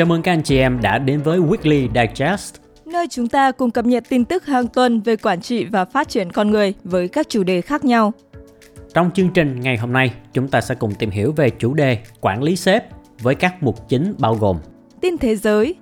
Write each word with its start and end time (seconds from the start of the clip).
Chào 0.00 0.06
mừng 0.06 0.22
các 0.22 0.32
anh 0.32 0.42
chị 0.42 0.58
em 0.58 0.80
đã 0.82 0.98
đến 0.98 1.22
với 1.22 1.38
Weekly 1.38 1.88
Digest, 1.94 2.54
nơi 2.86 3.06
chúng 3.10 3.28
ta 3.28 3.52
cùng 3.52 3.70
cập 3.70 3.84
nhật 3.84 4.04
tin 4.08 4.24
tức 4.24 4.46
hàng 4.46 4.68
tuần 4.68 5.00
về 5.00 5.16
quản 5.16 5.40
trị 5.40 5.64
và 5.64 5.84
phát 5.84 6.08
triển 6.08 6.32
con 6.32 6.50
người 6.50 6.74
với 6.84 7.08
các 7.08 7.28
chủ 7.28 7.42
đề 7.42 7.60
khác 7.60 7.84
nhau. 7.84 8.12
Trong 8.94 9.10
chương 9.14 9.30
trình 9.34 9.60
ngày 9.60 9.76
hôm 9.76 9.92
nay, 9.92 10.12
chúng 10.32 10.48
ta 10.48 10.60
sẽ 10.60 10.74
cùng 10.74 10.94
tìm 10.94 11.10
hiểu 11.10 11.32
về 11.32 11.50
chủ 11.50 11.74
đề 11.74 11.98
quản 12.20 12.42
lý 12.42 12.56
sếp 12.56 12.84
với 13.22 13.34
các 13.34 13.62
mục 13.62 13.88
chính 13.88 14.14
bao 14.18 14.34
gồm 14.34 14.56
Tin 15.00 15.18
thế 15.18 15.36
giới 15.36 15.74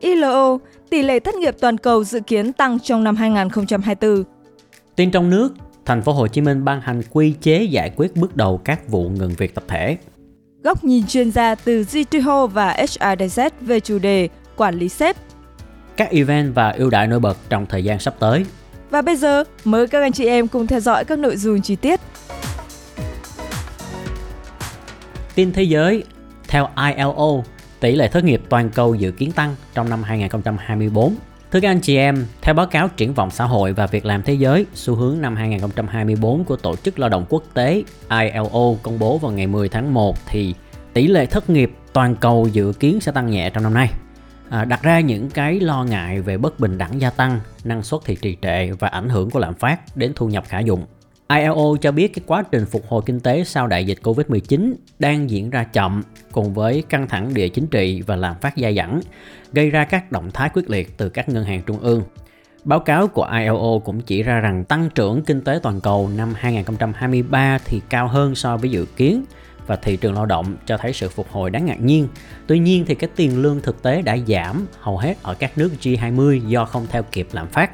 ILO, 0.00 0.58
tỷ 0.90 1.02
lệ 1.02 1.20
thất 1.20 1.34
nghiệp 1.34 1.54
toàn 1.60 1.78
cầu 1.78 2.04
dự 2.04 2.20
kiến 2.20 2.52
tăng 2.52 2.78
trong 2.78 3.04
năm 3.04 3.16
2024. 3.16 4.24
Tin 4.96 5.10
trong 5.10 5.30
nước, 5.30 5.54
thành 5.84 6.02
phố 6.02 6.12
Hồ 6.12 6.26
Chí 6.28 6.40
Minh 6.40 6.64
ban 6.64 6.80
hành 6.80 7.02
quy 7.10 7.34
chế 7.40 7.62
giải 7.62 7.90
quyết 7.96 8.16
bước 8.16 8.36
đầu 8.36 8.60
các 8.64 8.88
vụ 8.88 9.08
ngừng 9.08 9.32
việc 9.38 9.54
tập 9.54 9.64
thể. 9.68 9.96
Góc 10.64 10.84
nhìn 10.84 11.06
chuyên 11.06 11.30
gia 11.30 11.54
từ 11.54 11.84
GTO 11.84 12.46
và 12.46 12.76
HRDZ 12.78 13.50
về 13.60 13.80
chủ 13.80 13.98
đề 13.98 14.28
quản 14.56 14.74
lý 14.74 14.88
sếp. 14.88 15.16
Các 15.96 16.10
event 16.10 16.54
và 16.54 16.70
ưu 16.70 16.90
đãi 16.90 17.06
nổi 17.06 17.20
bật 17.20 17.36
trong 17.48 17.66
thời 17.66 17.84
gian 17.84 17.98
sắp 17.98 18.14
tới. 18.18 18.44
Và 18.90 19.02
bây 19.02 19.16
giờ, 19.16 19.44
mời 19.64 19.86
các 19.86 20.02
anh 20.02 20.12
chị 20.12 20.26
em 20.26 20.48
cùng 20.48 20.66
theo 20.66 20.80
dõi 20.80 21.04
các 21.04 21.18
nội 21.18 21.36
dung 21.36 21.62
chi 21.62 21.76
tiết. 21.76 22.00
Tin 25.34 25.52
thế 25.52 25.62
giới, 25.62 26.04
theo 26.48 26.68
ILO, 26.76 27.42
tỷ 27.80 27.96
lệ 27.96 28.08
thất 28.08 28.24
nghiệp 28.24 28.42
toàn 28.48 28.70
cầu 28.70 28.94
dự 28.94 29.10
kiến 29.10 29.32
tăng 29.32 29.56
trong 29.74 29.90
năm 29.90 30.02
2024. 30.02 31.14
Thưa 31.54 31.60
các 31.60 31.70
anh 31.70 31.80
chị 31.80 31.96
em, 31.96 32.26
theo 32.42 32.54
báo 32.54 32.66
cáo 32.66 32.88
triển 32.88 33.14
vọng 33.14 33.30
xã 33.30 33.44
hội 33.44 33.72
và 33.72 33.86
việc 33.86 34.04
làm 34.04 34.22
thế 34.22 34.34
giới, 34.34 34.66
xu 34.74 34.94
hướng 34.94 35.20
năm 35.20 35.36
2024 35.36 36.44
của 36.44 36.56
Tổ 36.56 36.76
chức 36.76 36.98
Lao 36.98 37.08
động 37.08 37.24
Quốc 37.28 37.42
tế 37.54 37.82
ILO 38.10 38.74
công 38.82 38.98
bố 38.98 39.18
vào 39.18 39.32
ngày 39.32 39.46
10 39.46 39.68
tháng 39.68 39.94
1 39.94 40.16
thì 40.26 40.54
tỷ 40.92 41.06
lệ 41.06 41.26
thất 41.26 41.50
nghiệp 41.50 41.72
toàn 41.92 42.16
cầu 42.16 42.48
dự 42.52 42.72
kiến 42.80 43.00
sẽ 43.00 43.12
tăng 43.12 43.30
nhẹ 43.30 43.50
trong 43.50 43.62
năm 43.62 43.74
nay. 43.74 43.90
À, 44.50 44.64
đặt 44.64 44.82
ra 44.82 45.00
những 45.00 45.30
cái 45.30 45.60
lo 45.60 45.84
ngại 45.84 46.20
về 46.20 46.36
bất 46.36 46.60
bình 46.60 46.78
đẳng 46.78 47.00
gia 47.00 47.10
tăng, 47.10 47.40
năng 47.64 47.82
suất 47.82 48.00
thì 48.04 48.16
trì 48.22 48.36
trệ 48.42 48.70
và 48.70 48.88
ảnh 48.88 49.08
hưởng 49.08 49.30
của 49.30 49.38
lạm 49.38 49.54
phát 49.54 49.96
đến 49.96 50.12
thu 50.14 50.28
nhập 50.28 50.44
khả 50.48 50.60
dụng. 50.60 50.86
ILO 51.28 51.76
cho 51.80 51.92
biết 51.92 52.14
cái 52.14 52.22
quá 52.26 52.42
trình 52.52 52.66
phục 52.66 52.88
hồi 52.88 53.02
kinh 53.06 53.20
tế 53.20 53.44
sau 53.44 53.66
đại 53.66 53.84
dịch 53.84 53.98
Covid-19 54.02 54.74
đang 54.98 55.30
diễn 55.30 55.50
ra 55.50 55.64
chậm 55.64 56.02
cùng 56.32 56.54
với 56.54 56.82
căng 56.88 57.08
thẳng 57.08 57.34
địa 57.34 57.48
chính 57.48 57.66
trị 57.66 58.02
và 58.06 58.16
lạm 58.16 58.36
phát 58.40 58.54
dai 58.56 58.74
dẳng, 58.74 59.00
gây 59.52 59.70
ra 59.70 59.84
các 59.84 60.12
động 60.12 60.30
thái 60.30 60.50
quyết 60.54 60.70
liệt 60.70 60.98
từ 60.98 61.08
các 61.08 61.28
ngân 61.28 61.44
hàng 61.44 61.62
trung 61.66 61.78
ương. 61.78 62.02
Báo 62.64 62.80
cáo 62.80 63.08
của 63.08 63.28
ILO 63.38 63.78
cũng 63.84 64.00
chỉ 64.00 64.22
ra 64.22 64.40
rằng 64.40 64.64
tăng 64.64 64.90
trưởng 64.94 65.22
kinh 65.22 65.40
tế 65.40 65.58
toàn 65.62 65.80
cầu 65.80 66.10
năm 66.16 66.32
2023 66.36 67.58
thì 67.64 67.80
cao 67.88 68.08
hơn 68.08 68.34
so 68.34 68.56
với 68.56 68.70
dự 68.70 68.86
kiến 68.96 69.24
và 69.66 69.76
thị 69.76 69.96
trường 69.96 70.14
lao 70.14 70.26
động 70.26 70.56
cho 70.66 70.76
thấy 70.76 70.92
sự 70.92 71.08
phục 71.08 71.30
hồi 71.30 71.50
đáng 71.50 71.66
ngạc 71.66 71.80
nhiên. 71.80 72.08
Tuy 72.46 72.58
nhiên 72.58 72.84
thì 72.86 72.94
cái 72.94 73.10
tiền 73.16 73.42
lương 73.42 73.60
thực 73.60 73.82
tế 73.82 74.02
đã 74.02 74.16
giảm 74.26 74.66
hầu 74.80 74.98
hết 74.98 75.14
ở 75.22 75.34
các 75.34 75.58
nước 75.58 75.70
G20 75.80 76.48
do 76.48 76.64
không 76.64 76.86
theo 76.90 77.02
kịp 77.02 77.28
lạm 77.32 77.48
phát. 77.48 77.70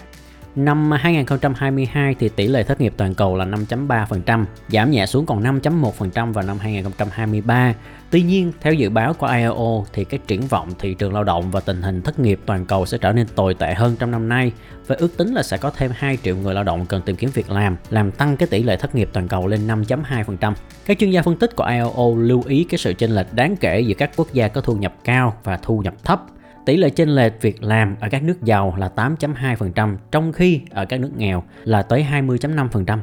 Năm 0.56 0.90
2022 0.90 2.14
thì 2.18 2.28
tỷ 2.28 2.46
lệ 2.46 2.62
thất 2.62 2.80
nghiệp 2.80 2.94
toàn 2.96 3.14
cầu 3.14 3.36
là 3.36 3.44
5.3%, 3.44 4.44
giảm 4.68 4.90
nhẹ 4.90 5.06
xuống 5.06 5.26
còn 5.26 5.42
5.1% 5.42 6.32
vào 6.32 6.44
năm 6.44 6.58
2023. 6.58 7.74
Tuy 8.10 8.22
nhiên, 8.22 8.52
theo 8.60 8.72
dự 8.72 8.90
báo 8.90 9.14
của 9.14 9.26
ILO 9.26 9.84
thì 9.92 10.04
cái 10.04 10.20
triển 10.26 10.40
vọng 10.40 10.70
thị 10.78 10.94
trường 10.94 11.14
lao 11.14 11.24
động 11.24 11.50
và 11.50 11.60
tình 11.60 11.82
hình 11.82 12.02
thất 12.02 12.18
nghiệp 12.18 12.40
toàn 12.46 12.66
cầu 12.66 12.86
sẽ 12.86 12.98
trở 12.98 13.12
nên 13.12 13.26
tồi 13.34 13.54
tệ 13.54 13.74
hơn 13.74 13.96
trong 13.98 14.10
năm 14.10 14.28
nay 14.28 14.52
và 14.86 14.96
ước 14.98 15.16
tính 15.16 15.34
là 15.34 15.42
sẽ 15.42 15.56
có 15.56 15.70
thêm 15.70 15.90
2 15.94 16.18
triệu 16.22 16.36
người 16.36 16.54
lao 16.54 16.64
động 16.64 16.86
cần 16.86 17.02
tìm 17.02 17.16
kiếm 17.16 17.30
việc 17.34 17.50
làm, 17.50 17.76
làm 17.90 18.10
tăng 18.10 18.36
cái 18.36 18.48
tỷ 18.48 18.62
lệ 18.62 18.76
thất 18.76 18.94
nghiệp 18.94 19.10
toàn 19.12 19.28
cầu 19.28 19.46
lên 19.46 19.66
5.2%. 19.66 20.52
Các 20.86 20.98
chuyên 20.98 21.10
gia 21.10 21.22
phân 21.22 21.38
tích 21.38 21.56
của 21.56 21.64
ILO 21.64 22.14
lưu 22.16 22.42
ý 22.46 22.64
cái 22.64 22.78
sự 22.78 22.92
chênh 22.92 23.10
lệch 23.10 23.34
đáng 23.34 23.56
kể 23.56 23.80
giữa 23.80 23.94
các 23.94 24.10
quốc 24.16 24.32
gia 24.32 24.48
có 24.48 24.60
thu 24.60 24.75
nhập 24.76 24.94
cao 25.04 25.36
và 25.44 25.56
thu 25.56 25.78
nhập 25.78 25.94
thấp 26.04 26.22
Tỷ 26.70 26.76
lệ 26.76 26.91
chênh 26.91 27.08
lệch 27.08 27.42
việc 27.42 27.62
làm 27.62 27.97
ở 28.00 28.08
các 28.08 28.22
nước 28.22 28.42
giàu 28.42 28.75
là 28.78 28.91
8.2%, 28.97 29.97
trong 30.10 30.32
khi 30.32 30.60
ở 30.70 30.84
các 30.84 31.00
nước 31.00 31.10
nghèo 31.16 31.42
là 31.64 31.82
tới 31.82 32.06
20.5%. 32.10 32.98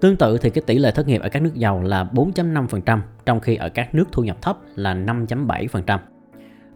Tương 0.00 0.16
tự 0.16 0.38
thì 0.38 0.50
cái 0.50 0.62
tỷ 0.66 0.78
lệ 0.78 0.90
thất 0.90 1.08
nghiệp 1.08 1.20
ở 1.20 1.28
các 1.28 1.42
nước 1.42 1.54
giàu 1.54 1.82
là 1.82 2.04
4.5%, 2.12 3.00
trong 3.26 3.40
khi 3.40 3.56
ở 3.56 3.68
các 3.68 3.94
nước 3.94 4.04
thu 4.12 4.22
nhập 4.22 4.36
thấp 4.42 4.58
là 4.74 4.94
5.7%. 4.94 5.98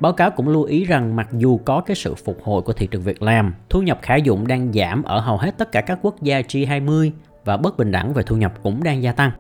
Báo 0.01 0.13
cáo 0.13 0.31
cũng 0.31 0.49
lưu 0.49 0.63
ý 0.63 0.85
rằng 0.85 1.17
mặc 1.17 1.29
dù 1.33 1.59
có 1.65 1.81
cái 1.81 1.95
sự 1.95 2.15
phục 2.15 2.43
hồi 2.43 2.63
của 2.63 2.73
thị 2.73 2.87
trường 2.87 3.03
việc 3.03 3.23
làm, 3.23 3.55
thu 3.69 3.83
nhập 3.83 3.99
khả 4.03 4.17
dụng 4.17 4.47
đang 4.47 4.73
giảm 4.73 5.03
ở 5.03 5.21
hầu 5.21 5.39
hết 5.39 5.59
tất 5.59 5.73
cả 5.73 5.81
các 5.81 5.99
quốc 6.03 6.23
gia 6.23 6.41
G20 6.41 7.11
và 7.45 7.57
bất 7.57 7.77
bình 7.77 7.91
đẳng 7.91 8.15
về 8.15 8.23
thu 8.23 8.37
nhập 8.37 8.53
cũng 8.63 8.85
đang 8.85 9.03
gia 9.03 9.13
tăng. 9.13 9.31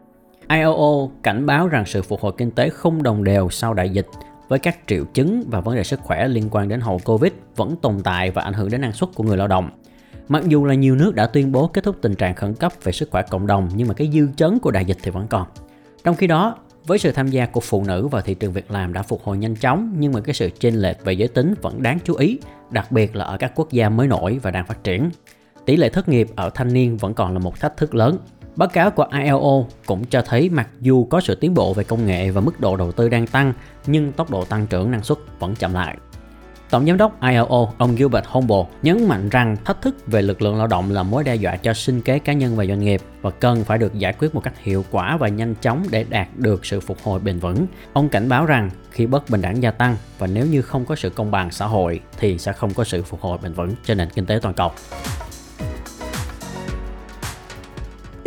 IOO 0.48 1.08
cảnh 1.22 1.46
báo 1.46 1.69
rằng 1.69 1.84
sự 1.86 2.02
phục 2.02 2.20
hồi 2.20 2.32
kinh 2.36 2.50
tế 2.50 2.69
không 2.69 3.02
đồng 3.02 3.24
đều 3.24 3.50
sau 3.50 3.74
đại 3.74 3.90
dịch 3.90 4.06
với 4.52 4.58
các 4.58 4.78
triệu 4.86 5.04
chứng 5.04 5.44
và 5.50 5.60
vấn 5.60 5.76
đề 5.76 5.84
sức 5.84 6.00
khỏe 6.00 6.28
liên 6.28 6.48
quan 6.50 6.68
đến 6.68 6.80
hậu 6.80 7.00
Covid 7.04 7.32
vẫn 7.56 7.76
tồn 7.76 8.00
tại 8.04 8.30
và 8.30 8.42
ảnh 8.42 8.52
hưởng 8.52 8.70
đến 8.70 8.80
năng 8.80 8.92
suất 8.92 9.10
của 9.14 9.24
người 9.24 9.36
lao 9.36 9.48
động. 9.48 9.70
Mặc 10.28 10.42
dù 10.46 10.64
là 10.64 10.74
nhiều 10.74 10.94
nước 10.94 11.14
đã 11.14 11.26
tuyên 11.26 11.52
bố 11.52 11.66
kết 11.66 11.84
thúc 11.84 11.96
tình 12.02 12.14
trạng 12.14 12.34
khẩn 12.34 12.54
cấp 12.54 12.72
về 12.82 12.92
sức 12.92 13.10
khỏe 13.10 13.22
cộng 13.22 13.46
đồng 13.46 13.68
nhưng 13.74 13.88
mà 13.88 13.94
cái 13.94 14.10
dư 14.12 14.28
chấn 14.36 14.58
của 14.58 14.70
đại 14.70 14.84
dịch 14.84 14.96
thì 15.02 15.10
vẫn 15.10 15.26
còn. 15.26 15.46
Trong 16.04 16.16
khi 16.16 16.26
đó, 16.26 16.56
với 16.86 16.98
sự 16.98 17.12
tham 17.12 17.28
gia 17.28 17.46
của 17.46 17.60
phụ 17.60 17.84
nữ 17.84 18.08
vào 18.08 18.22
thị 18.22 18.34
trường 18.34 18.52
việc 18.52 18.70
làm 18.70 18.92
đã 18.92 19.02
phục 19.02 19.22
hồi 19.22 19.38
nhanh 19.38 19.56
chóng 19.56 19.94
nhưng 19.98 20.12
mà 20.12 20.20
cái 20.20 20.34
sự 20.34 20.50
chênh 20.58 20.74
lệch 20.74 21.04
về 21.04 21.12
giới 21.12 21.28
tính 21.28 21.54
vẫn 21.62 21.82
đáng 21.82 21.98
chú 22.04 22.14
ý, 22.14 22.38
đặc 22.70 22.92
biệt 22.92 23.16
là 23.16 23.24
ở 23.24 23.36
các 23.36 23.52
quốc 23.54 23.72
gia 23.72 23.88
mới 23.88 24.06
nổi 24.06 24.38
và 24.42 24.50
đang 24.50 24.66
phát 24.66 24.84
triển. 24.84 25.10
Tỷ 25.64 25.76
lệ 25.76 25.88
thất 25.88 26.08
nghiệp 26.08 26.28
ở 26.36 26.50
thanh 26.50 26.72
niên 26.72 26.96
vẫn 26.96 27.14
còn 27.14 27.32
là 27.32 27.38
một 27.38 27.60
thách 27.60 27.76
thức 27.76 27.94
lớn 27.94 28.19
Báo 28.56 28.68
cáo 28.68 28.90
của 28.90 29.06
ILO 29.12 29.64
cũng 29.86 30.04
cho 30.04 30.22
thấy 30.22 30.50
mặc 30.50 30.68
dù 30.80 31.04
có 31.04 31.20
sự 31.20 31.34
tiến 31.34 31.54
bộ 31.54 31.74
về 31.74 31.84
công 31.84 32.06
nghệ 32.06 32.30
và 32.30 32.40
mức 32.40 32.60
độ 32.60 32.76
đầu 32.76 32.92
tư 32.92 33.08
đang 33.08 33.26
tăng, 33.26 33.52
nhưng 33.86 34.12
tốc 34.12 34.30
độ 34.30 34.44
tăng 34.44 34.66
trưởng 34.66 34.90
năng 34.90 35.02
suất 35.02 35.18
vẫn 35.38 35.54
chậm 35.54 35.74
lại. 35.74 35.96
Tổng 36.70 36.86
giám 36.86 36.96
đốc 36.96 37.22
ILO, 37.22 37.66
ông 37.78 37.96
Gilbert 37.96 38.26
Humble 38.26 38.64
nhấn 38.82 39.08
mạnh 39.08 39.28
rằng 39.28 39.56
thách 39.64 39.82
thức 39.82 39.96
về 40.06 40.22
lực 40.22 40.42
lượng 40.42 40.56
lao 40.56 40.66
động 40.66 40.90
là 40.90 41.02
mối 41.02 41.24
đe 41.24 41.34
dọa 41.34 41.56
cho 41.56 41.74
sinh 41.74 42.02
kế 42.02 42.18
cá 42.18 42.32
nhân 42.32 42.56
và 42.56 42.66
doanh 42.66 42.80
nghiệp 42.80 43.00
và 43.22 43.30
cần 43.30 43.64
phải 43.64 43.78
được 43.78 43.94
giải 43.94 44.12
quyết 44.18 44.34
một 44.34 44.40
cách 44.40 44.54
hiệu 44.62 44.84
quả 44.90 45.16
và 45.16 45.28
nhanh 45.28 45.54
chóng 45.54 45.84
để 45.90 46.04
đạt 46.08 46.28
được 46.36 46.66
sự 46.66 46.80
phục 46.80 46.98
hồi 47.02 47.20
bền 47.20 47.38
vững. 47.38 47.66
Ông 47.92 48.08
cảnh 48.08 48.28
báo 48.28 48.46
rằng 48.46 48.70
khi 48.90 49.06
bất 49.06 49.30
bình 49.30 49.42
đẳng 49.42 49.62
gia 49.62 49.70
tăng 49.70 49.96
và 50.19 50.26
nếu 50.26 50.46
như 50.46 50.62
không 50.62 50.84
có 50.84 50.96
sự 50.96 51.10
công 51.10 51.30
bằng 51.30 51.50
xã 51.50 51.66
hội 51.66 52.00
thì 52.19 52.38
sẽ 52.38 52.52
không 52.52 52.74
có 52.74 52.84
sự 52.84 53.02
phục 53.02 53.20
hồi 53.20 53.38
bền 53.42 53.52
vững 53.52 53.70
cho 53.84 53.94
nền 53.94 54.08
kinh 54.10 54.26
tế 54.26 54.38
toàn 54.42 54.54
cầu. 54.54 54.70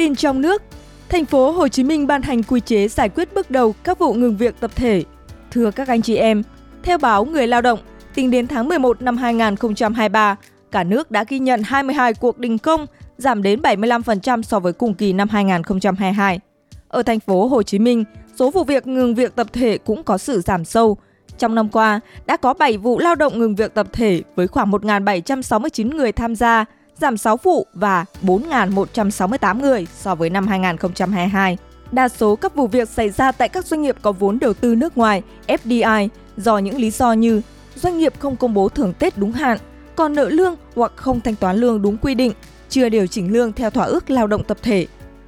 Tin 0.05 0.15
trong 0.15 0.41
nước, 0.41 0.61
thành 1.09 1.25
phố 1.25 1.51
Hồ 1.51 1.67
Chí 1.67 1.83
Minh 1.83 2.07
ban 2.07 2.21
hành 2.21 2.43
quy 2.43 2.59
chế 2.59 2.87
giải 2.87 3.09
quyết 3.09 3.33
bước 3.33 3.51
đầu 3.51 3.75
các 3.83 3.99
vụ 3.99 4.13
ngừng 4.13 4.37
việc 4.37 4.55
tập 4.59 4.71
thể. 4.75 5.03
Thưa 5.51 5.71
các 5.71 5.87
anh 5.87 6.01
chị 6.01 6.15
em, 6.15 6.43
theo 6.83 6.97
báo 6.97 7.25
Người 7.25 7.47
Lao 7.47 7.61
động, 7.61 7.79
tính 8.15 8.31
đến 8.31 8.47
tháng 8.47 8.69
11 8.69 9.01
năm 9.01 9.17
2023, 9.17 10.35
cả 10.71 10.83
nước 10.83 11.11
đã 11.11 11.25
ghi 11.27 11.39
nhận 11.39 11.63
22 11.63 12.13
cuộc 12.13 12.37
đình 12.37 12.57
công, 12.57 12.85
giảm 13.17 13.43
đến 13.43 13.61
75% 13.61 14.41
so 14.41 14.59
với 14.59 14.73
cùng 14.73 14.93
kỳ 14.93 15.13
năm 15.13 15.29
2022. 15.29 16.39
Ở 16.87 17.03
thành 17.03 17.19
phố 17.19 17.47
Hồ 17.47 17.63
Chí 17.63 17.79
Minh, 17.79 18.03
số 18.35 18.51
vụ 18.51 18.63
việc 18.63 18.87
ngừng 18.87 19.15
việc 19.15 19.35
tập 19.35 19.47
thể 19.53 19.77
cũng 19.77 20.03
có 20.03 20.17
sự 20.17 20.41
giảm 20.41 20.65
sâu. 20.65 20.97
Trong 21.37 21.55
năm 21.55 21.69
qua, 21.69 21.99
đã 22.25 22.37
có 22.37 22.53
7 22.53 22.77
vụ 22.77 22.99
lao 22.99 23.15
động 23.15 23.39
ngừng 23.39 23.55
việc 23.55 23.73
tập 23.73 23.87
thể 23.93 24.21
với 24.35 24.47
khoảng 24.47 24.71
1.769 24.71 25.95
người 25.95 26.11
tham 26.11 26.35
gia, 26.35 26.65
giảm 26.97 27.17
6 27.17 27.37
vụ 27.37 27.67
và 27.73 28.05
4.168 28.23 29.61
người 29.61 29.87
so 29.97 30.15
với 30.15 30.29
năm 30.29 30.47
2022. 30.47 31.57
Đa 31.91 32.09
số 32.09 32.35
các 32.35 32.55
vụ 32.55 32.67
việc 32.67 32.89
xảy 32.89 33.09
ra 33.09 33.31
tại 33.31 33.49
các 33.49 33.65
doanh 33.65 33.81
nghiệp 33.81 33.95
có 34.01 34.11
vốn 34.11 34.39
đầu 34.39 34.53
tư 34.53 34.75
nước 34.75 34.97
ngoài, 34.97 35.21
FDI, 35.47 36.09
do 36.37 36.57
những 36.57 36.77
lý 36.77 36.91
do 36.91 37.13
như 37.13 37.41
doanh 37.75 37.97
nghiệp 37.97 38.13
không 38.19 38.35
công 38.35 38.53
bố 38.53 38.69
thưởng 38.69 38.93
Tết 38.93 39.17
đúng 39.17 39.31
hạn, 39.31 39.57
còn 39.95 40.15
nợ 40.15 40.29
lương 40.29 40.55
hoặc 40.75 40.91
không 40.95 41.21
thanh 41.21 41.35
toán 41.35 41.57
lương 41.57 41.81
đúng 41.81 41.97
quy 41.97 42.15
định, 42.15 42.31
chưa 42.69 42.89
điều 42.89 43.07
chỉnh 43.07 43.33
lương 43.33 43.53
theo 43.53 43.69
thỏa 43.69 43.85
ước 43.85 44.09
lao 44.09 44.27
động 44.27 44.43
tập 44.43 44.57
thể. 44.61 44.87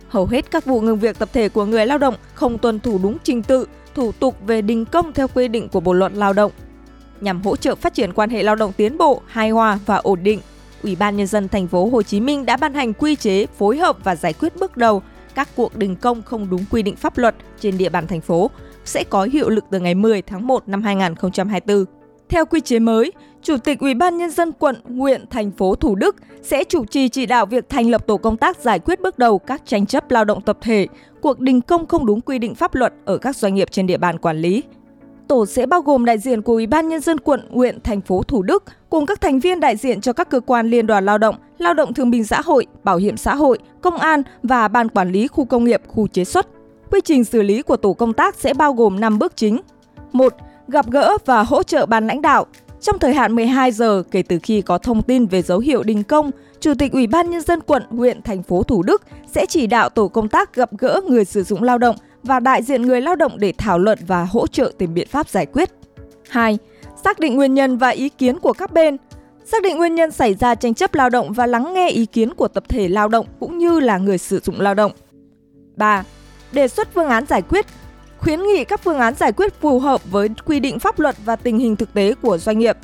Hầu 0.09 0.25
hết 0.25 0.51
các 0.51 0.65
vụ 0.65 0.81
ngừng 0.81 0.99
việc 0.99 1.19
tập 1.19 1.29
thể 1.33 1.49
của 1.49 1.65
người 1.65 1.85
lao 1.85 1.97
động 1.97 2.15
không 2.33 2.57
tuân 2.57 2.79
thủ 2.79 2.99
đúng 3.03 3.17
trình 3.23 3.43
tự, 3.43 3.65
thủ 3.95 4.11
tục 4.11 4.35
về 4.47 4.61
đình 4.61 4.85
công 4.85 5.13
theo 5.13 5.27
quy 5.27 5.47
định 5.47 5.69
của 5.69 5.79
Bộ 5.79 5.93
luật 5.93 6.11
Lao 6.15 6.33
động. 6.33 6.51
Nhằm 7.21 7.41
hỗ 7.41 7.55
trợ 7.55 7.75
phát 7.75 7.93
triển 7.93 8.13
quan 8.13 8.29
hệ 8.29 8.43
lao 8.43 8.55
động 8.55 8.73
tiến 8.77 8.97
bộ, 8.97 9.21
hài 9.27 9.49
hòa 9.49 9.79
và 9.85 9.95
ổn 9.95 10.23
định, 10.23 10.39
Ủy 10.83 10.95
ban 10.95 11.18
nhân 11.18 11.27
dân 11.27 11.47
thành 11.47 11.68
phố 11.68 11.89
Hồ 11.89 12.01
Chí 12.01 12.19
Minh 12.19 12.45
đã 12.45 12.57
ban 12.57 12.74
hành 12.74 12.94
quy 12.94 13.15
chế 13.15 13.45
phối 13.45 13.77
hợp 13.77 13.97
và 14.03 14.15
giải 14.15 14.33
quyết 14.33 14.56
bước 14.56 14.77
đầu 14.77 15.01
các 15.35 15.50
cuộc 15.56 15.77
đình 15.77 15.95
công 15.95 16.21
không 16.21 16.50
đúng 16.50 16.65
quy 16.71 16.83
định 16.83 16.95
pháp 16.95 17.18
luật 17.18 17.35
trên 17.59 17.77
địa 17.77 17.89
bàn 17.89 18.07
thành 18.07 18.21
phố 18.21 18.51
sẽ 18.85 19.03
có 19.03 19.24
hiệu 19.24 19.50
lực 19.50 19.65
từ 19.71 19.79
ngày 19.79 19.95
10 19.95 20.21
tháng 20.21 20.47
1 20.47 20.68
năm 20.68 20.81
2024. 20.81 21.85
Theo 22.29 22.45
quy 22.45 22.62
chế 22.62 22.79
mới, 22.79 23.12
Chủ 23.44 23.57
tịch 23.57 23.79
Ủy 23.79 23.94
ban 23.94 24.18
nhân 24.18 24.31
dân 24.31 24.51
quận, 24.51 24.75
huyện, 24.97 25.25
thành 25.29 25.51
phố 25.51 25.75
Thủ 25.75 25.95
Đức 25.95 26.15
sẽ 26.41 26.63
chủ 26.63 26.85
trì 26.85 27.09
chỉ 27.09 27.25
đạo 27.25 27.45
việc 27.45 27.69
thành 27.69 27.89
lập 27.89 28.07
tổ 28.07 28.18
công 28.18 28.38
tác 28.38 28.57
giải 28.57 28.80
quyết 28.80 29.01
bước 29.01 29.19
đầu 29.19 29.39
các 29.39 29.62
tranh 29.65 29.85
chấp 29.85 30.12
lao 30.12 30.25
động 30.25 30.41
tập 30.41 30.57
thể, 30.62 30.88
cuộc 31.21 31.39
đình 31.39 31.62
công 31.62 31.85
không 31.85 32.06
đúng 32.06 32.21
quy 32.21 32.39
định 32.39 32.56
pháp 32.56 32.75
luật 32.75 32.94
ở 33.06 33.18
các 33.18 33.35
doanh 33.35 33.56
nghiệp 33.56 33.68
trên 33.71 33.88
địa 33.88 33.97
bàn 33.97 34.18
quản 34.18 34.38
lý. 34.38 34.63
Tổ 35.27 35.45
sẽ 35.45 35.65
bao 35.65 35.81
gồm 35.81 36.06
đại 36.06 36.18
diện 36.18 36.41
của 36.41 36.53
Ủy 36.53 36.68
ban 36.68 36.88
Nhân 36.88 37.01
dân 37.01 37.19
quận, 37.19 37.41
huyện, 37.51 37.81
thành 37.83 38.01
phố 38.01 38.24
Thủ 38.24 38.41
Đức 38.41 38.63
cùng 38.89 39.06
các 39.06 39.21
thành 39.21 39.39
viên 39.39 39.59
đại 39.59 39.77
diện 39.77 40.01
cho 40.01 40.13
các 40.13 40.29
cơ 40.29 40.39
quan 40.39 40.68
liên 40.68 40.88
đoàn 40.88 41.06
lao 41.06 41.18
động, 41.18 41.35
lao 41.57 41.74
động 41.74 41.94
thương 41.94 42.12
binh 42.12 42.24
xã 42.24 42.41
hội, 42.41 42.65
bảo 42.83 42.97
hiểm 42.97 43.18
xã 43.18 43.35
hội, 43.35 43.59
công 43.81 43.97
an 43.97 44.24
và 44.44 44.68
ban 44.68 44.89
quản 44.89 45.12
lý 45.12 45.27
khu 45.27 45.45
công 45.45 45.63
nghiệp, 45.63 45.81
khu 45.88 46.07
chế 46.07 46.24
xuất. 46.24 46.47
Quy 46.91 47.01
trình 47.01 47.24
xử 47.24 47.41
lý 47.41 47.62
của 47.62 47.77
tổ 47.77 47.94
công 47.94 48.13
tác 48.13 48.35
sẽ 48.35 48.53
bao 48.53 48.74
gồm 48.74 49.00
5 49.00 49.19
bước 49.19 49.35
chính. 49.35 49.62
1. 50.12 50.33
gặp 50.68 50.91
gỡ 50.91 51.18
và 51.25 51.44
hỗ 51.44 51.63
trợ 51.63 51.85
ban 51.85 52.07
lãnh 52.07 52.21
đạo. 52.21 52.45
Trong 52.81 53.00
thời 53.00 53.13
hạn 53.13 53.35
12 53.35 53.71
giờ 53.71 54.03
kể 54.12 54.23
từ 54.23 54.39
khi 54.44 54.62
có 54.62 54.77
thông 54.77 55.01
tin 55.01 55.25
về 55.25 55.41
dấu 55.41 55.59
hiệu 55.59 55.83
đình 55.83 56.03
công, 56.03 56.31
Chủ 56.59 56.73
tịch 56.80 56.91
Ủy 56.91 57.07
ban 57.07 57.30
Nhân 57.30 57.41
dân 57.41 57.59
quận, 57.62 57.83
huyện, 57.89 58.21
thành 58.21 58.44
phố 58.44 58.63
Thủ 58.63 58.83
Đức 58.83 59.01
sẽ 59.31 59.45
chỉ 59.45 59.68
đạo 59.68 59.89
tổ 59.89 60.07
công 60.07 60.30
tác 60.30 60.56
gặp 60.56 60.69
gỡ 60.77 61.01
người 61.07 61.25
sử 61.25 61.44
dụng 61.44 61.63
lao 61.63 61.77
động 61.77 61.95
và 62.27 62.39
đại 62.39 62.63
diện 62.63 62.81
người 62.81 63.01
lao 63.01 63.15
động 63.15 63.39
để 63.39 63.53
thảo 63.57 63.79
luận 63.79 64.00
và 64.07 64.24
hỗ 64.24 64.47
trợ 64.47 64.71
tìm 64.77 64.94
biện 64.94 65.07
pháp 65.07 65.29
giải 65.29 65.45
quyết. 65.45 65.69
2. 66.29 66.57
Xác 67.03 67.19
định 67.19 67.35
nguyên 67.35 67.53
nhân 67.53 67.77
và 67.77 67.89
ý 67.89 68.09
kiến 68.09 68.39
của 68.39 68.53
các 68.53 68.74
bên. 68.74 68.97
Xác 69.45 69.63
định 69.63 69.77
nguyên 69.77 69.95
nhân 69.95 70.12
xảy 70.12 70.33
ra 70.33 70.56
tranh 70.56 70.74
chấp 70.74 70.95
lao 70.95 71.09
động 71.09 71.33
và 71.33 71.45
lắng 71.45 71.74
nghe 71.74 71.89
ý 71.89 72.06
kiến 72.06 72.33
của 72.33 72.47
tập 72.47 72.63
thể 72.69 72.88
lao 72.88 73.07
động 73.07 73.25
cũng 73.39 73.57
như 73.57 73.79
là 73.79 73.97
người 73.97 74.18
sử 74.18 74.39
dụng 74.39 74.62
lao 74.62 74.74
động. 74.74 74.91
3. 75.75 76.03
Đề 76.51 76.68
xuất 76.68 76.88
phương 76.94 77.07
án 77.07 77.25
giải 77.25 77.41
quyết, 77.41 77.65
khuyến 78.18 78.44
nghị 78.44 78.63
các 78.63 78.81
phương 78.83 78.97
án 78.97 79.15
giải 79.15 79.31
quyết 79.31 79.62
phù 79.62 79.80
hợp 79.80 80.12
với 80.12 80.30
quy 80.45 80.59
định 80.59 80.80
pháp 80.80 81.00
luật 81.00 81.15
và 81.25 81.35
tình 81.35 81.59
hình 81.59 81.75
thực 81.75 81.94
tế 81.94 82.13
của 82.21 82.38
doanh 82.38 82.59
nghiệp. 82.59 82.77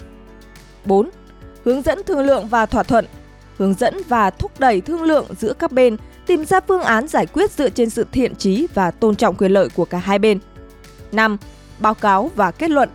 4. 0.86 1.10
Hướng 1.64 1.82
dẫn 1.82 2.04
thương 2.04 2.20
lượng 2.20 2.48
và 2.48 2.66
thỏa 2.66 2.84
thuận, 2.84 3.06
hướng 3.58 3.74
dẫn 3.74 3.98
và 4.08 4.30
thúc 4.30 4.60
đẩy 4.60 4.82
thương 4.82 5.04
lượng 5.04 5.26
giữa 5.40 5.54
các 5.54 5.72
bên, 5.72 5.98
tìm 6.26 6.46
ra 6.46 6.60
phương 6.68 6.82
án 6.82 7.08
giải 7.08 7.26
quyết 7.26 7.52
dựa 7.52 7.70
trên 7.70 7.90
sự 7.90 8.06
thiện 8.12 8.36
trí 8.36 8.68
và 8.74 8.92
tôn 8.92 9.16
trọng 9.16 9.36
quyền 9.36 9.52
lợi 9.52 9.70
của 9.76 9.86
cả 9.86 9.98
hai 9.98 10.20
bên. 10.20 10.40
5. 11.12 11.38
Báo 11.80 11.94
cáo 11.94 12.32
và 12.36 12.52
kết 12.52 12.70
luận. 12.70 12.90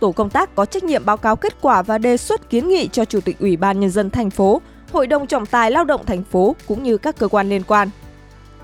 Tổ 0.00 0.12
công 0.12 0.30
tác 0.30 0.54
có 0.54 0.64
trách 0.64 0.84
nhiệm 0.84 1.04
báo 1.04 1.16
cáo 1.16 1.36
kết 1.36 1.60
quả 1.60 1.82
và 1.82 1.98
đề 1.98 2.16
xuất 2.16 2.50
kiến 2.50 2.68
nghị 2.68 2.88
cho 2.88 3.04
Chủ 3.04 3.20
tịch 3.20 3.38
Ủy 3.40 3.56
ban 3.56 3.80
nhân 3.80 3.90
dân 3.90 4.10
thành 4.10 4.30
phố, 4.30 4.60
Hội 4.92 5.06
đồng 5.06 5.26
trọng 5.26 5.46
tài 5.46 5.70
lao 5.70 5.84
động 5.84 6.06
thành 6.06 6.24
phố 6.24 6.56
cũng 6.68 6.82
như 6.82 6.98
các 6.98 7.18
cơ 7.18 7.28
quan 7.28 7.48
liên 7.48 7.62
quan. 7.62 7.90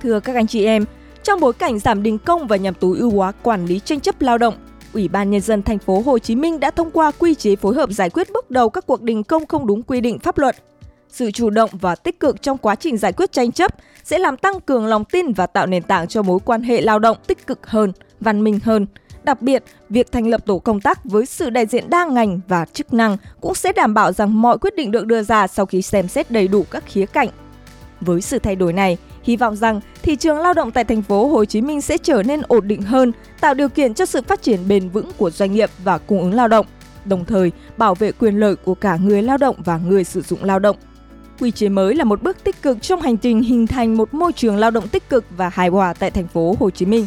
Thưa 0.02 0.20
các 0.20 0.36
anh 0.36 0.46
chị 0.46 0.64
em, 0.64 0.84
trong 1.22 1.40
bối 1.40 1.52
cảnh 1.52 1.78
giảm 1.78 2.02
đình 2.02 2.18
công 2.18 2.46
và 2.46 2.56
nhằm 2.56 2.74
tối 2.74 2.98
ưu 2.98 3.10
hóa 3.10 3.32
quản 3.42 3.66
lý 3.66 3.80
tranh 3.84 4.00
chấp 4.00 4.22
lao 4.22 4.38
động, 4.38 4.54
Ủy 4.92 5.08
ban 5.08 5.30
nhân 5.30 5.40
dân 5.40 5.62
thành 5.62 5.78
phố 5.78 6.02
Hồ 6.06 6.18
Chí 6.18 6.36
Minh 6.36 6.60
đã 6.60 6.70
thông 6.70 6.90
qua 6.90 7.10
quy 7.18 7.34
chế 7.34 7.56
phối 7.56 7.74
hợp 7.74 7.90
giải 7.90 8.10
quyết 8.10 8.32
bước 8.32 8.50
đầu 8.50 8.70
các 8.70 8.86
cuộc 8.86 9.02
đình 9.02 9.24
công 9.24 9.46
không 9.46 9.66
đúng 9.66 9.82
quy 9.82 10.00
định 10.00 10.18
pháp 10.18 10.38
luật. 10.38 10.56
Sự 11.12 11.30
chủ 11.30 11.50
động 11.50 11.70
và 11.72 11.94
tích 11.94 12.20
cực 12.20 12.42
trong 12.42 12.58
quá 12.58 12.74
trình 12.74 12.98
giải 12.98 13.12
quyết 13.12 13.32
tranh 13.32 13.52
chấp 13.52 13.74
sẽ 14.04 14.18
làm 14.18 14.36
tăng 14.36 14.60
cường 14.60 14.86
lòng 14.86 15.04
tin 15.04 15.32
và 15.32 15.46
tạo 15.46 15.66
nền 15.66 15.82
tảng 15.82 16.06
cho 16.08 16.22
mối 16.22 16.38
quan 16.44 16.62
hệ 16.62 16.80
lao 16.80 16.98
động 16.98 17.16
tích 17.26 17.46
cực 17.46 17.66
hơn, 17.66 17.92
văn 18.20 18.44
minh 18.44 18.58
hơn. 18.64 18.86
Đặc 19.22 19.42
biệt, 19.42 19.64
việc 19.88 20.12
thành 20.12 20.26
lập 20.26 20.46
tổ 20.46 20.58
công 20.58 20.80
tác 20.80 21.04
với 21.04 21.26
sự 21.26 21.50
đại 21.50 21.66
diện 21.66 21.90
đa 21.90 22.04
ngành 22.04 22.40
và 22.48 22.64
chức 22.64 22.92
năng 22.92 23.16
cũng 23.40 23.54
sẽ 23.54 23.72
đảm 23.72 23.94
bảo 23.94 24.12
rằng 24.12 24.42
mọi 24.42 24.58
quyết 24.58 24.76
định 24.76 24.90
được 24.90 25.06
đưa 25.06 25.22
ra 25.22 25.46
sau 25.46 25.66
khi 25.66 25.82
xem 25.82 26.08
xét 26.08 26.30
đầy 26.30 26.48
đủ 26.48 26.64
các 26.70 26.84
khía 26.86 27.06
cạnh. 27.06 27.28
Với 28.00 28.20
sự 28.20 28.38
thay 28.38 28.56
đổi 28.56 28.72
này, 28.72 28.96
hy 29.22 29.36
vọng 29.36 29.56
rằng 29.56 29.80
thị 30.02 30.16
trường 30.16 30.38
lao 30.38 30.54
động 30.54 30.70
tại 30.70 30.84
thành 30.84 31.02
phố 31.02 31.28
Hồ 31.28 31.44
Chí 31.44 31.60
Minh 31.60 31.80
sẽ 31.80 31.98
trở 31.98 32.22
nên 32.22 32.42
ổn 32.48 32.68
định 32.68 32.82
hơn, 32.82 33.12
tạo 33.40 33.54
điều 33.54 33.68
kiện 33.68 33.94
cho 33.94 34.06
sự 34.06 34.22
phát 34.28 34.42
triển 34.42 34.68
bền 34.68 34.88
vững 34.88 35.10
của 35.16 35.30
doanh 35.30 35.52
nghiệp 35.52 35.70
và 35.84 35.98
cung 35.98 36.20
ứng 36.20 36.34
lao 36.34 36.48
động, 36.48 36.66
đồng 37.04 37.24
thời 37.24 37.52
bảo 37.76 37.94
vệ 37.94 38.12
quyền 38.12 38.40
lợi 38.40 38.56
của 38.56 38.74
cả 38.74 38.96
người 38.96 39.22
lao 39.22 39.38
động 39.38 39.56
và 39.64 39.78
người 39.78 40.04
sử 40.04 40.22
dụng 40.22 40.44
lao 40.44 40.58
động. 40.58 40.76
Quy 41.40 41.50
chế 41.50 41.68
mới 41.68 41.94
là 41.94 42.04
một 42.04 42.22
bước 42.22 42.44
tích 42.44 42.62
cực 42.62 42.82
trong 42.82 43.00
hành 43.00 43.16
trình 43.16 43.42
hình 43.42 43.66
thành 43.66 43.96
một 43.96 44.14
môi 44.14 44.32
trường 44.32 44.56
lao 44.56 44.70
động 44.70 44.88
tích 44.88 45.08
cực 45.08 45.24
và 45.30 45.48
hài 45.48 45.68
hòa 45.68 45.94
tại 45.94 46.10
thành 46.10 46.26
phố 46.26 46.56
Hồ 46.60 46.70
Chí 46.70 46.86
Minh. 46.86 47.06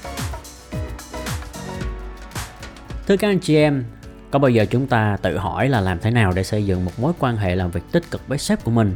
Thưa 3.07 3.17
các 3.17 3.27
anh 3.27 3.39
chị 3.39 3.55
em, 3.55 3.83
có 4.31 4.39
bao 4.39 4.49
giờ 4.49 4.65
chúng 4.69 4.87
ta 4.87 5.17
tự 5.21 5.37
hỏi 5.37 5.69
là 5.69 5.81
làm 5.81 5.99
thế 5.99 6.11
nào 6.11 6.31
để 6.35 6.43
xây 6.43 6.65
dựng 6.65 6.85
một 6.85 6.91
mối 6.97 7.13
quan 7.19 7.37
hệ 7.37 7.55
làm 7.55 7.71
việc 7.71 7.81
tích 7.91 8.11
cực 8.11 8.27
với 8.27 8.37
sếp 8.37 8.63
của 8.63 8.71
mình 8.71 8.95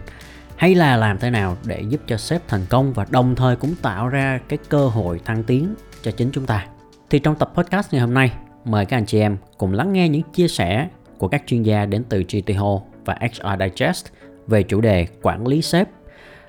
hay 0.55 0.75
là 0.75 0.97
làm 0.97 1.17
thế 1.17 1.29
nào 1.29 1.57
để 1.65 1.81
giúp 1.89 2.01
cho 2.07 2.17
sếp 2.17 2.47
thành 2.47 2.65
công 2.69 2.93
và 2.93 3.05
đồng 3.09 3.35
thời 3.35 3.55
cũng 3.55 3.75
tạo 3.81 4.07
ra 4.07 4.39
cái 4.49 4.59
cơ 4.69 4.87
hội 4.87 5.19
thăng 5.25 5.43
tiến 5.43 5.75
cho 6.01 6.11
chính 6.11 6.29
chúng 6.33 6.45
ta. 6.45 6.67
Thì 7.09 7.19
trong 7.19 7.35
tập 7.35 7.51
podcast 7.55 7.93
ngày 7.93 8.01
hôm 8.01 8.13
nay, 8.13 8.31
mời 8.65 8.85
các 8.85 8.97
anh 8.97 9.05
chị 9.05 9.19
em 9.19 9.37
cùng 9.57 9.73
lắng 9.73 9.93
nghe 9.93 10.09
những 10.09 10.21
chia 10.33 10.47
sẻ 10.47 10.87
của 11.17 11.27
các 11.27 11.43
chuyên 11.47 11.63
gia 11.63 11.85
đến 11.85 12.03
từ 12.09 12.23
GTHO 12.23 12.81
và 13.05 13.17
HR 13.21 13.63
Digest 13.63 14.05
về 14.47 14.63
chủ 14.63 14.81
đề 14.81 15.07
quản 15.21 15.47
lý 15.47 15.61
sếp, 15.61 15.89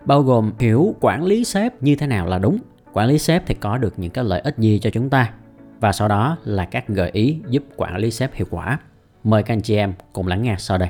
bao 0.05 0.23
gồm 0.23 0.53
hiểu 0.59 0.95
quản 1.01 1.25
lý 1.25 1.45
sếp 1.45 1.83
như 1.83 1.97
thế 1.97 2.07
nào 2.07 2.27
là 2.27 2.39
đúng, 2.39 2.59
quản 2.93 3.09
lý 3.09 3.19
sếp 3.19 3.43
thì 3.47 3.55
có 3.55 3.79
được 3.79 3.95
những 3.97 4.11
cái 4.11 4.25
lợi 4.25 4.41
ích 4.41 4.55
gì 4.59 4.79
cho 4.83 4.91
chúng 4.91 5.11
ta 5.11 5.33
và 5.81 5.93
sau 5.93 6.09
đó 6.09 6.37
là 6.45 6.65
các 6.65 6.89
gợi 6.89 7.11
ý 7.13 7.39
giúp 7.49 7.63
quản 7.77 7.97
lý 7.97 8.11
sếp 8.11 8.35
hiệu 8.35 8.47
quả. 8.51 8.81
Mời 9.25 9.43
các 9.43 9.55
anh 9.55 9.63
chị 9.63 9.77
em 9.77 9.95
cùng 10.13 10.27
lắng 10.27 10.43
nghe 10.43 10.57
sau 10.59 10.79
đây. 10.79 10.89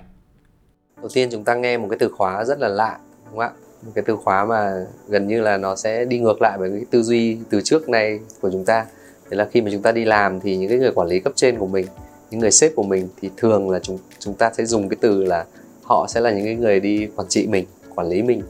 Đầu 0.96 1.08
tiên 1.14 1.28
chúng 1.32 1.44
ta 1.44 1.55
nghe 1.55 1.78
một 1.78 1.88
cái 1.90 1.99
từ 1.99 2.08
khóa 2.08 2.44
rất 2.44 2.58
là 2.58 2.69
lạ 2.69 2.99
đúng 3.25 3.38
không 3.38 3.38
ạ? 3.38 3.50
Một 3.82 3.93
cái 3.94 4.05
từ 4.06 4.16
khóa 4.16 4.44
mà 4.44 4.87
gần 5.08 5.28
như 5.28 5.40
là 5.40 5.56
nó 5.56 5.76
sẽ 5.76 6.05
đi 6.05 6.19
ngược 6.19 6.43
lại 6.43 6.58
với 6.58 6.70
cái 6.70 6.84
tư 6.90 7.02
duy 7.02 7.38
từ 7.50 7.60
trước 7.64 7.88
này 7.88 8.20
của 8.40 8.50
chúng 8.50 8.64
ta. 8.64 8.87
đấy 9.31 9.38
là 9.38 9.49
khi 9.52 9.60
mà 9.60 9.70
chúng 9.72 9.82
ta 9.82 9.93
đi 9.93 10.05
làm 10.05 10.40
thì 10.40 10.56
những 10.56 10.69
cái 10.69 10.78
người 10.78 10.93
quản 10.93 11.08
lý 11.08 11.20
cấp 11.20 11.32
trên 11.37 11.58
của 11.58 11.66
mình, 11.66 11.87
những 12.31 12.40
người 12.40 12.50
sếp 12.50 12.72
của 12.75 12.82
mình 12.82 13.08
thì 13.20 13.31
thường 13.37 13.70
là 13.70 13.78
chúng 13.78 13.99
chúng 14.19 14.34
ta 14.34 14.50
sẽ 14.52 14.64
dùng 14.64 14.88
cái 14.88 14.96
từ 15.00 15.25
là 15.25 15.44
họ 15.88 16.06
sẽ 16.08 16.20
là 16.20 16.31
những 16.31 16.44
cái 16.44 16.55
người 16.55 16.81
đi 16.81 17.08
quản 17.17 17.29
trị 17.29 17.46
mình, 17.46 17.64
quản 17.94 18.08
lý 18.08 18.23
mình. 18.23 18.43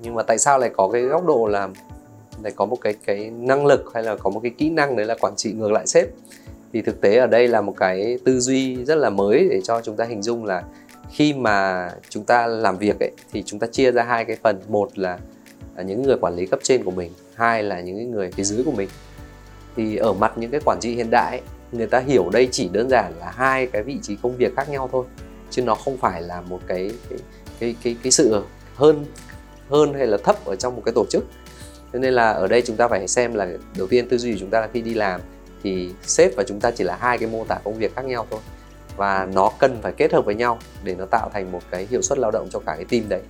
Nhưng 0.00 0.14
mà 0.14 0.22
tại 0.22 0.38
sao 0.38 0.58
lại 0.58 0.70
có 0.76 0.88
cái 0.88 1.02
góc 1.02 1.26
độ 1.26 1.46
là 1.46 1.68
lại 2.42 2.52
có 2.56 2.66
một 2.66 2.76
cái 2.80 2.94
cái 3.06 3.30
năng 3.30 3.66
lực 3.66 3.84
hay 3.94 4.02
là 4.02 4.16
có 4.16 4.30
một 4.30 4.40
cái 4.42 4.52
kỹ 4.58 4.70
năng 4.70 4.96
đấy 4.96 5.06
là 5.06 5.14
quản 5.20 5.36
trị 5.36 5.52
ngược 5.52 5.72
lại 5.72 5.86
sếp? 5.86 6.08
Thì 6.72 6.82
thực 6.82 7.00
tế 7.00 7.16
ở 7.16 7.26
đây 7.26 7.48
là 7.48 7.60
một 7.60 7.74
cái 7.76 8.18
tư 8.24 8.40
duy 8.40 8.84
rất 8.84 8.94
là 8.94 9.10
mới 9.10 9.48
để 9.50 9.60
cho 9.64 9.80
chúng 9.80 9.96
ta 9.96 10.04
hình 10.04 10.22
dung 10.22 10.44
là 10.44 10.62
khi 11.10 11.32
mà 11.32 11.88
chúng 12.08 12.24
ta 12.24 12.46
làm 12.46 12.78
việc 12.78 13.00
ấy 13.00 13.10
thì 13.32 13.42
chúng 13.46 13.60
ta 13.60 13.66
chia 13.66 13.92
ra 13.92 14.02
hai 14.02 14.24
cái 14.24 14.36
phần. 14.42 14.60
Một 14.68 14.98
là, 14.98 15.18
những 15.84 16.02
người 16.02 16.16
quản 16.20 16.36
lý 16.36 16.46
cấp 16.46 16.60
trên 16.62 16.84
của 16.84 16.90
mình 16.90 17.12
hai 17.34 17.62
là 17.62 17.80
những 17.80 18.10
người 18.10 18.30
phía 18.30 18.44
dưới 18.44 18.64
của 18.64 18.72
mình. 18.72 18.88
Thì 19.76 19.96
ở 19.96 20.12
mặt 20.12 20.32
những 20.38 20.50
cái 20.50 20.60
quản 20.64 20.78
trị 20.80 20.94
hiện 20.94 21.10
đại 21.10 21.30
ấy, 21.30 21.40
người 21.72 21.86
ta 21.86 21.98
hiểu 21.98 22.30
đây 22.32 22.48
chỉ 22.50 22.68
đơn 22.72 22.88
giản 22.90 23.12
là 23.20 23.30
hai 23.30 23.66
cái 23.66 23.82
vị 23.82 23.98
trí 24.02 24.16
công 24.22 24.36
việc 24.36 24.56
khác 24.56 24.68
nhau 24.68 24.88
thôi 24.92 25.04
chứ 25.50 25.62
nó 25.62 25.74
không 25.74 25.96
phải 25.96 26.22
là 26.22 26.40
một 26.40 26.60
cái 26.66 26.90
cái 27.10 27.18
cái 27.60 27.76
cái, 27.82 27.96
cái 28.02 28.12
sự 28.12 28.42
hơn 28.74 29.06
hơn 29.70 29.94
hay 29.94 30.06
là 30.06 30.18
thấp 30.24 30.44
ở 30.44 30.56
trong 30.56 30.76
một 30.76 30.82
cái 30.84 30.92
tổ 30.94 31.06
chức. 31.10 31.24
Cho 31.92 31.98
nên 31.98 32.14
là 32.14 32.30
ở 32.30 32.46
đây 32.46 32.62
chúng 32.62 32.76
ta 32.76 32.88
phải 32.88 33.08
xem 33.08 33.34
là 33.34 33.48
đầu 33.78 33.86
tiên 33.86 34.08
tư 34.08 34.18
duy 34.18 34.32
của 34.32 34.38
chúng 34.40 34.50
ta 34.50 34.60
là 34.60 34.68
khi 34.72 34.82
đi 34.82 34.94
làm 34.94 35.20
thì 35.62 35.90
sếp 36.02 36.36
và 36.36 36.44
chúng 36.46 36.60
ta 36.60 36.70
chỉ 36.70 36.84
là 36.84 36.96
hai 37.00 37.18
cái 37.18 37.28
mô 37.28 37.44
tả 37.44 37.58
công 37.64 37.78
việc 37.78 37.96
khác 37.96 38.04
nhau 38.04 38.26
thôi. 38.30 38.40
Và 38.96 39.28
nó 39.32 39.50
cần 39.58 39.78
phải 39.82 39.92
kết 39.92 40.12
hợp 40.12 40.24
với 40.24 40.34
nhau 40.34 40.58
để 40.84 40.94
nó 40.94 41.06
tạo 41.06 41.30
thành 41.32 41.52
một 41.52 41.60
cái 41.70 41.86
hiệu 41.90 42.02
suất 42.02 42.18
lao 42.18 42.30
động 42.30 42.48
cho 42.52 42.58
cả 42.58 42.74
cái 42.76 42.84
team 42.84 43.08
đấy. 43.08 43.20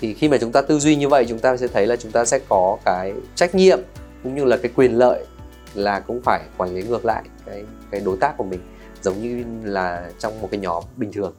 Thì 0.00 0.14
khi 0.14 0.28
mà 0.28 0.38
chúng 0.40 0.52
ta 0.52 0.62
tư 0.62 0.78
duy 0.78 0.96
như 0.96 1.08
vậy 1.08 1.26
chúng 1.28 1.38
ta 1.38 1.56
sẽ 1.56 1.66
thấy 1.66 1.86
là 1.86 1.96
chúng 1.96 2.12
ta 2.12 2.24
sẽ 2.24 2.38
có 2.48 2.78
cái 2.84 3.12
trách 3.34 3.54
nhiệm 3.54 3.78
cũng 4.22 4.34
như 4.34 4.44
là 4.44 4.56
cái 4.56 4.72
quyền 4.74 4.98
lợi 4.98 5.26
là 5.74 6.00
cũng 6.00 6.20
phải 6.24 6.40
quản 6.56 6.74
lý 6.74 6.82
ngược 6.82 7.04
lại 7.04 7.22
cái 7.46 7.64
cái 7.90 8.00
đối 8.00 8.16
tác 8.16 8.36
của 8.36 8.44
mình 8.44 8.60
giống 9.02 9.22
như 9.22 9.44
là 9.64 10.10
trong 10.18 10.40
một 10.40 10.48
cái 10.50 10.60
nhóm 10.60 10.84
bình 10.96 11.12
thường. 11.12 11.34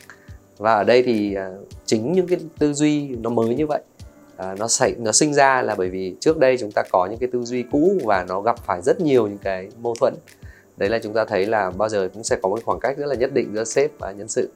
Và 0.58 0.74
ở 0.74 0.84
đây 0.84 1.04
thì 1.04 1.36
à, 1.36 1.50
chính 1.86 2.12
những 2.12 2.28
cái 2.28 2.40
tư 2.60 2.74
duy 2.74 3.08
nó 3.08 3.30
mới 3.30 3.56
như 3.56 3.68
vậy. 3.68 3.82
À, 4.38 4.56
nó 4.60 4.68
xảy 4.68 4.96
nó 4.98 5.12
sinh 5.12 5.34
ra 5.34 5.62
là 5.62 5.76
bởi 5.76 5.90
vì 5.90 6.16
trước 6.20 6.38
đây 6.38 6.58
chúng 6.60 6.72
ta 6.72 6.84
có 6.92 7.06
những 7.06 7.20
cái 7.20 7.30
tư 7.34 7.44
duy 7.44 7.64
cũ 7.72 8.00
và 8.06 8.26
nó 8.30 8.42
gặp 8.42 8.66
phải 8.66 8.82
rất 8.82 9.02
nhiều 9.02 9.28
những 9.28 9.38
cái 9.38 9.70
mâu 9.82 9.96
thuẫn. 10.00 10.14
Đấy 10.78 10.90
là 10.90 11.00
chúng 11.04 11.14
ta 11.14 11.26
thấy 11.26 11.46
là 11.46 11.72
bao 11.72 11.90
giờ 11.90 12.10
cũng 12.14 12.24
sẽ 12.24 12.38
có 12.42 12.50
một 12.50 12.60
khoảng 12.66 12.80
cách 12.80 12.98
rất 12.98 13.06
là 13.06 13.16
nhất 13.16 13.34
định 13.34 13.52
giữa 13.54 13.64
sếp 13.64 13.92
và 14.00 14.12
nhân 14.12 14.28
sự. 14.28 14.50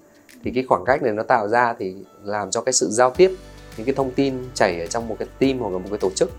Thì 0.43 0.51
cái 0.51 0.63
khoảng 0.67 0.85
cách 0.85 1.03
này 1.03 1.11
nó 1.11 1.23
tạo 1.23 1.47
ra 1.47 1.75
thì 1.79 1.95
làm 2.23 2.51
cho 2.51 2.61
cái 2.61 2.73
sự 2.73 2.87
giao 2.89 3.11
tiếp 3.11 3.31
những 3.77 3.85
cái 3.85 3.95
thông 3.95 4.11
tin 4.11 4.33
chảy 4.53 4.79
ở 4.79 4.87
trong 4.87 5.07
một 5.07 5.15
cái 5.19 5.27
team 5.39 5.59
hoặc 5.59 5.73
là 5.73 5.77
một 5.77 5.87
cái 5.89 5.99
tổ 5.99 6.09
chức 6.15 6.31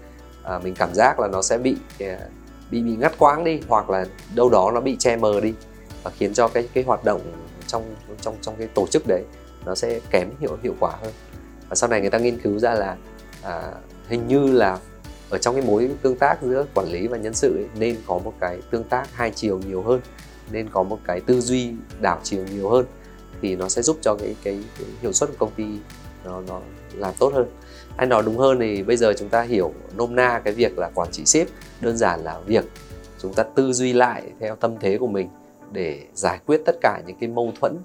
à, 0.43 0.59
mình 0.59 0.75
cảm 0.75 0.95
giác 0.95 1.21
là 1.21 1.29
nó 1.29 1.43
sẽ 1.43 1.59
bị 1.59 1.77
à, 2.01 2.19
bị 2.71 2.83
bị 2.83 2.97
ngắt 2.97 3.19
quãng 3.19 3.45
đi 3.45 3.61
hoặc 3.69 3.91
là 3.91 4.07
đâu 4.35 4.51
đó 4.51 4.71
nó 4.75 4.81
bị 4.81 4.97
che 4.99 5.17
mờ 5.17 5.41
đi 5.41 5.55
và 6.05 6.11
khiến 6.11 6.35
cho 6.35 6.49
cái 6.49 6.69
cái 6.75 6.85
hoạt 6.85 7.05
động 7.05 7.21
trong 7.67 7.95
trong 8.21 8.37
trong 8.41 8.55
cái 8.59 8.69
tổ 8.75 8.87
chức 8.87 9.07
đấy 9.07 9.23
nó 9.67 9.75
sẽ 9.75 10.01
kém 10.11 10.31
hiệu 10.41 10.59
hiệu 10.63 10.75
quả 10.81 10.97
hơn. 11.03 11.13
Và 11.69 11.77
sau 11.77 11.91
này 11.91 12.01
người 12.01 12.11
ta 12.11 12.19
nghiên 12.19 12.39
cứu 12.39 12.59
ra 12.59 12.75
là 12.75 12.97
à, 13.43 13.73
hình 14.09 14.29
như 14.29 14.53
là 14.53 14.79
ở 15.31 15.39
trong 15.39 15.55
cái 15.55 15.65
mối 15.65 15.91
tương 16.03 16.17
tác 16.17 16.43
giữa 16.43 16.67
quản 16.75 16.87
lý 16.89 17.07
và 17.07 17.19
nhân 17.19 17.35
sự 17.35 17.57
ấy, 17.57 17.67
nên 17.79 17.97
có 18.07 18.19
một 18.19 18.35
cái 18.41 18.59
tương 18.71 18.85
tác 18.85 19.09
hai 19.13 19.31
chiều 19.31 19.59
nhiều 19.59 19.83
hơn 19.83 20.01
nên 20.51 20.69
có 20.69 20.83
một 20.83 20.99
cái 21.05 21.21
tư 21.21 21.41
duy 21.41 21.73
đảo 22.01 22.21
chiều 22.23 22.45
nhiều 22.55 22.71
hơn 22.71 22.87
thì 23.43 23.57
nó 23.57 23.69
sẽ 23.69 23.83
giúp 23.83 23.97
cho 24.01 24.15
cái 24.15 24.37
cái, 24.45 24.65
cái 24.79 24.87
hiệu 25.03 25.13
suất 25.13 25.31
của 25.31 25.37
công 25.39 25.55
ty 25.57 25.65
nó 26.25 26.41
nó 26.49 26.61
làm 26.95 27.15
tốt 27.19 27.33
hơn. 27.35 27.47
Anh 27.97 28.09
nói 28.09 28.23
đúng 28.27 28.39
hơn 28.39 28.61
thì 28.61 28.83
bây 28.83 28.97
giờ 28.97 29.13
chúng 29.19 29.29
ta 29.29 29.43
hiểu 29.43 29.73
nôm 29.97 30.17
na 30.17 30.41
cái 30.45 30.55
việc 30.55 30.79
là 30.79 30.91
quản 30.95 31.11
trị 31.13 31.25
sếp 31.25 31.49
đơn 31.81 31.97
giản 31.97 32.25
là 32.25 32.41
việc 32.47 32.65
chúng 33.19 33.35
ta 33.35 33.43
tư 33.43 33.73
duy 33.73 33.93
lại 33.93 34.23
theo 34.41 34.57
tâm 34.57 34.75
thế 34.81 34.99
của 34.99 35.07
mình 35.07 35.29
để 35.75 36.03
giải 36.15 36.39
quyết 36.47 36.63
tất 36.65 36.77
cả 36.81 37.03
những 37.07 37.17
cái 37.21 37.29
mâu 37.29 37.53
thuẫn 37.61 37.77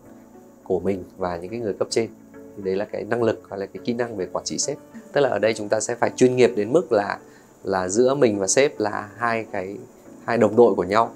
của 0.63 0.79
mình 0.79 1.03
và 1.17 1.38
những 1.38 1.51
cái 1.51 1.60
người 1.60 1.74
cấp 1.74 1.88
trên. 1.91 2.10
Thì 2.34 2.63
đấy 2.63 2.75
là 2.75 2.86
cái 2.86 3.03
năng 3.03 3.24
lực 3.24 3.41
hoặc 3.50 3.58
là 3.58 3.65
cái 3.65 3.81
kỹ 3.86 3.93
năng 3.93 4.17
về 4.17 4.27
quản 4.34 4.46
trị 4.46 4.58
sếp. 4.58 4.77
Tức 5.13 5.22
là 5.22 5.29
ở 5.29 5.39
đây 5.39 5.53
chúng 5.53 5.69
ta 5.69 5.79
sẽ 5.79 5.96
phải 5.96 6.12
chuyên 6.15 6.36
nghiệp 6.36 6.51
đến 6.55 6.74
mức 6.74 6.91
là 6.91 7.19
là 7.63 7.88
giữa 7.88 8.15
mình 8.15 8.39
và 8.39 8.48
sếp 8.48 8.79
là 8.79 9.10
hai 9.17 9.46
cái 9.51 9.77
hai 10.25 10.38
đồng 10.38 10.55
đội 10.55 10.75
của 10.75 10.84
nhau 10.84 11.12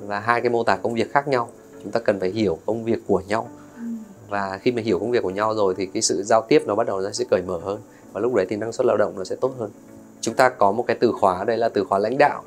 và 0.00 0.20
hai 0.20 0.40
cái 0.40 0.50
mô 0.50 0.64
tả 0.64 0.76
công 0.76 0.94
việc 0.94 1.12
khác 1.12 1.28
nhau. 1.28 1.48
Chúng 1.82 1.92
ta 1.92 2.00
cần 2.00 2.20
phải 2.20 2.30
hiểu 2.30 2.58
công 2.66 2.84
việc 2.84 2.98
của 3.06 3.22
nhau. 3.28 3.48
Và 4.28 4.58
khi 4.62 4.72
mà 4.72 4.82
hiểu 4.82 4.98
công 4.98 5.10
việc 5.10 5.22
của 5.22 5.30
nhau 5.30 5.54
rồi 5.54 5.74
thì 5.76 5.86
cái 5.86 6.02
sự 6.02 6.22
giao 6.22 6.42
tiếp 6.48 6.62
nó 6.66 6.74
bắt 6.74 6.86
đầu 6.86 7.00
nó 7.00 7.10
sẽ 7.10 7.24
cởi 7.30 7.42
mở 7.42 7.58
hơn. 7.58 7.80
Và 8.12 8.20
lúc 8.20 8.34
đấy 8.34 8.46
thì 8.48 8.56
năng 8.56 8.72
suất 8.72 8.86
lao 8.86 8.96
động 8.96 9.12
nó 9.16 9.24
sẽ 9.24 9.36
tốt 9.36 9.54
hơn. 9.58 9.70
Chúng 10.20 10.34
ta 10.34 10.48
có 10.48 10.72
một 10.72 10.84
cái 10.86 10.96
từ 11.00 11.12
khóa 11.20 11.44
đây 11.44 11.56
là 11.56 11.68
từ 11.68 11.84
khóa 11.84 11.98
lãnh 11.98 12.18
đạo 12.18 12.42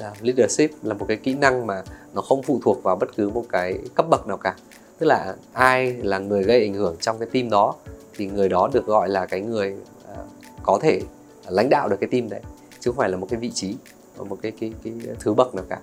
yeah. 0.00 0.22
leadership 0.22 0.70
là 0.82 0.94
một 0.94 1.04
cái 1.08 1.16
kỹ 1.16 1.34
năng 1.34 1.66
mà 1.66 1.82
nó 2.14 2.22
không 2.22 2.42
phụ 2.42 2.60
thuộc 2.64 2.82
vào 2.82 2.96
bất 2.96 3.16
cứ 3.16 3.28
một 3.28 3.44
cái 3.48 3.78
cấp 3.94 4.06
bậc 4.10 4.26
nào 4.26 4.36
cả 4.36 4.54
tức 4.98 5.06
là 5.06 5.36
ai 5.52 5.92
là 5.92 6.18
người 6.18 6.42
gây 6.42 6.60
ảnh 6.60 6.74
hưởng 6.74 6.96
trong 7.00 7.18
cái 7.18 7.28
team 7.32 7.50
đó 7.50 7.74
thì 8.16 8.26
người 8.26 8.48
đó 8.48 8.70
được 8.72 8.86
gọi 8.86 9.08
là 9.08 9.26
cái 9.26 9.40
người 9.40 9.74
uh, 10.12 10.18
có 10.62 10.78
thể 10.82 11.00
lãnh 11.48 11.68
đạo 11.70 11.88
được 11.88 11.96
cái 12.00 12.08
team 12.12 12.28
đấy 12.28 12.40
chứ 12.80 12.90
không 12.90 12.98
phải 12.98 13.10
là 13.10 13.16
một 13.16 13.26
cái 13.30 13.40
vị 13.40 13.50
trí 13.50 13.76
một 14.18 14.38
cái 14.42 14.52
cái 14.60 14.72
cái 14.84 14.92
thứ 15.20 15.34
bậc 15.34 15.54
nào 15.54 15.64
cả 15.68 15.80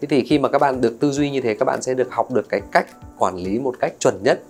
thế 0.00 0.08
thì 0.10 0.24
khi 0.24 0.38
mà 0.38 0.48
các 0.48 0.58
bạn 0.58 0.80
được 0.80 0.96
tư 1.00 1.10
duy 1.10 1.30
như 1.30 1.40
thế 1.40 1.54
các 1.54 1.64
bạn 1.64 1.82
sẽ 1.82 1.94
được 1.94 2.08
học 2.10 2.32
được 2.32 2.48
cái 2.48 2.60
cách 2.72 2.86
quản 3.18 3.36
lý 3.36 3.58
một 3.58 3.74
cách 3.80 3.92
chuẩn 4.00 4.22
nhất 4.22 4.40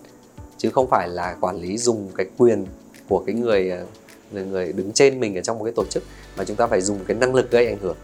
chứ 0.56 0.70
không 0.70 0.86
phải 0.90 1.08
là 1.08 1.36
quản 1.40 1.56
lý 1.56 1.78
dùng 1.78 2.08
cái 2.16 2.26
quyền 2.38 2.66
của 3.08 3.22
cái 3.26 3.34
người 3.34 3.70
à, 3.70 3.80
người 4.32 4.44
người 4.44 4.72
đứng 4.72 4.92
trên 4.92 5.20
mình 5.20 5.34
ở 5.38 5.40
trong 5.40 5.58
một 5.58 5.64
cái 5.64 5.72
tổ 5.76 5.84
chức 5.84 6.02
mà 6.36 6.44
chúng 6.44 6.56
ta 6.56 6.66
phải 6.66 6.80
dùng 6.80 6.98
cái 7.06 7.16
năng 7.16 7.34
lực 7.34 7.50
gây 7.50 7.66
ảnh 7.66 7.78
hưởng 7.80 7.96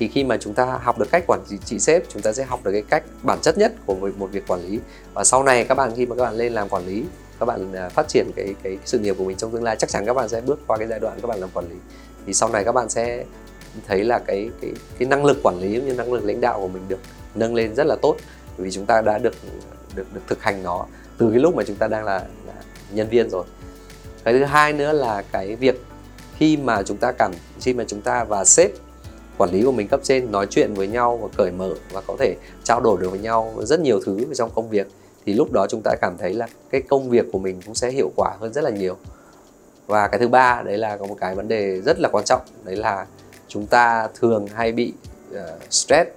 thì 0.00 0.08
khi 0.08 0.24
mà 0.24 0.36
chúng 0.36 0.54
ta 0.54 0.64
học 0.64 0.98
được 0.98 1.10
cách 1.10 1.24
quản 1.26 1.40
trị 1.64 1.78
sếp 1.78 2.02
chúng 2.08 2.22
ta 2.22 2.32
sẽ 2.32 2.44
học 2.44 2.60
được 2.64 2.72
cái 2.72 2.82
cách 2.82 3.02
bản 3.22 3.38
chất 3.42 3.58
nhất 3.58 3.72
của 3.86 3.94
một, 3.94 4.10
một 4.16 4.30
việc 4.32 4.46
quản 4.46 4.60
lý. 4.60 4.80
Và 5.14 5.24
sau 5.24 5.42
này 5.42 5.64
các 5.64 5.74
bạn 5.74 5.92
khi 5.96 6.06
mà 6.06 6.16
các 6.16 6.22
bạn 6.22 6.34
lên 6.34 6.52
làm 6.52 6.68
quản 6.68 6.86
lý 6.86 7.04
các 7.40 7.46
bạn 7.46 7.72
à, 7.72 7.88
phát 7.88 8.08
triển 8.08 8.30
cái 8.36 8.54
cái 8.62 8.78
sự 8.84 8.98
nghiệp 8.98 9.14
của 9.18 9.24
mình 9.24 9.36
trong 9.36 9.52
tương 9.52 9.62
lai 9.62 9.76
chắc 9.78 9.90
chắn 9.90 10.06
các 10.06 10.14
bạn 10.14 10.28
sẽ 10.28 10.40
bước 10.40 10.60
qua 10.66 10.78
cái 10.78 10.86
giai 10.86 11.00
đoạn 11.00 11.18
các 11.22 11.28
bạn 11.28 11.40
làm 11.40 11.50
quản 11.54 11.68
lý. 11.70 11.76
Thì 12.26 12.34
sau 12.34 12.48
này 12.48 12.64
các 12.64 12.72
bạn 12.72 12.88
sẽ 12.88 13.24
thấy 13.86 14.04
là 14.04 14.18
cái 14.18 14.50
cái 14.60 14.72
cái 14.98 15.08
năng 15.08 15.24
lực 15.24 15.38
quản 15.42 15.60
lý 15.60 15.76
cũng 15.76 15.86
như 15.86 15.94
năng 15.94 16.12
lực 16.12 16.24
lãnh 16.24 16.40
đạo 16.40 16.60
của 16.60 16.68
mình 16.68 16.82
được 16.88 17.00
nâng 17.34 17.54
lên 17.54 17.74
rất 17.74 17.86
là 17.86 17.96
tốt. 18.02 18.16
Vì 18.56 18.70
chúng 18.70 18.86
ta 18.86 19.02
đã 19.02 19.18
được 19.18 19.34
được 19.94 20.14
được 20.14 20.20
thực 20.26 20.42
hành 20.42 20.62
nó 20.62 20.86
từ 21.18 21.30
cái 21.30 21.40
lúc 21.40 21.54
mà 21.54 21.62
chúng 21.66 21.76
ta 21.76 21.88
đang 21.88 22.04
là, 22.04 22.24
là 22.46 22.54
nhân 22.92 23.08
viên 23.08 23.30
rồi. 23.30 23.44
Cái 24.24 24.34
thứ 24.34 24.44
hai 24.44 24.72
nữa 24.72 24.92
là 24.92 25.22
cái 25.32 25.56
việc 25.56 25.82
khi 26.36 26.56
mà 26.56 26.82
chúng 26.82 26.96
ta 26.96 27.12
cảm 27.12 27.32
khi 27.60 27.74
mà 27.74 27.84
chúng 27.86 28.00
ta 28.00 28.24
và 28.24 28.44
sếp 28.44 28.70
quản 29.40 29.50
lý 29.50 29.62
của 29.64 29.72
mình 29.72 29.88
cấp 29.88 30.00
trên 30.02 30.32
nói 30.32 30.46
chuyện 30.50 30.74
với 30.74 30.88
nhau 30.88 31.16
và 31.22 31.28
cởi 31.36 31.52
mở 31.52 31.74
và 31.92 32.00
có 32.06 32.16
thể 32.18 32.34
trao 32.64 32.80
đổi 32.80 32.98
được 33.00 33.10
với 33.10 33.18
nhau 33.18 33.54
rất 33.62 33.80
nhiều 33.80 34.00
thứ 34.06 34.24
trong 34.34 34.50
công 34.54 34.68
việc 34.68 34.86
thì 35.26 35.32
lúc 35.32 35.52
đó 35.52 35.66
chúng 35.68 35.80
ta 35.84 35.94
cảm 36.00 36.16
thấy 36.18 36.34
là 36.34 36.48
cái 36.70 36.82
công 36.88 37.10
việc 37.10 37.26
của 37.32 37.38
mình 37.38 37.60
cũng 37.66 37.74
sẽ 37.74 37.90
hiệu 37.90 38.10
quả 38.16 38.36
hơn 38.40 38.52
rất 38.52 38.64
là 38.64 38.70
nhiều. 38.70 38.96
Và 39.86 40.08
cái 40.08 40.20
thứ 40.20 40.28
ba 40.28 40.62
đấy 40.64 40.78
là 40.78 40.96
có 40.96 41.06
một 41.06 41.16
cái 41.20 41.34
vấn 41.34 41.48
đề 41.48 41.80
rất 41.80 42.00
là 42.00 42.08
quan 42.12 42.24
trọng 42.24 42.40
đấy 42.64 42.76
là 42.76 43.06
chúng 43.48 43.66
ta 43.66 44.08
thường 44.20 44.46
hay 44.46 44.72
bị 44.72 44.92
uh, 45.34 45.40
stress 45.70 46.10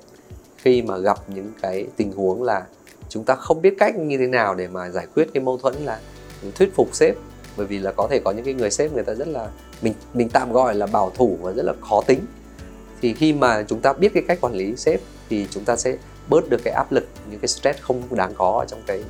khi 0.58 0.82
mà 0.82 0.98
gặp 0.98 1.18
những 1.28 1.52
cái 1.62 1.88
tình 1.98 2.12
huống 2.12 2.44
là 2.44 2.66
chúng 3.10 3.24
ta 3.24 3.36
không 3.36 3.62
biết 3.62 3.76
cách 3.80 3.96
như 3.96 4.18
thế 4.18 4.28
nào 4.28 4.56
để 4.56 4.68
mà 4.68 4.90
giải 4.90 5.08
quyết 5.16 5.28
cái 5.34 5.44
mâu 5.44 5.58
thuẫn 5.58 5.74
là 5.86 6.00
thuyết 6.56 6.76
phục 6.76 6.90
sếp. 6.96 7.16
Bởi 7.58 7.66
vì 7.66 7.80
là 7.80 7.92
có 7.92 8.08
thể 8.12 8.20
có 8.26 8.32
những 8.32 8.46
cái 8.46 8.54
người 8.54 8.72
sếp 8.72 8.94
người 8.94 9.04
ta 9.04 9.14
rất 9.14 9.28
là 9.28 9.50
mình 9.82 9.94
mình 10.14 10.30
tạm 10.30 10.52
gọi 10.52 10.76
là 10.76 10.86
bảo 10.86 11.12
thủ 11.16 11.38
và 11.42 11.52
rất 11.52 11.64
là 11.66 11.74
khó 11.82 12.02
tính 12.08 12.20
thì 13.04 13.14
khi 13.14 13.34
mà 13.34 13.64
chúng 13.68 13.82
ta 13.82 13.94
biết 13.94 14.14
cái 14.14 14.24
cách 14.28 14.38
quản 14.42 14.54
lý 14.54 14.76
sếp 14.76 15.00
thì 15.30 15.48
chúng 15.50 15.66
ta 15.66 15.76
sẽ 15.76 15.98
bớt 16.30 16.50
được 16.50 16.62
cái 16.64 16.74
áp 16.74 16.92
lực 16.92 17.08
những 17.30 17.40
cái 17.40 17.48
stress 17.48 17.82
không 17.82 18.16
đáng 18.16 18.34
có 18.38 18.60
ở 18.60 18.66
trong 18.66 18.82
cái 18.88 19.04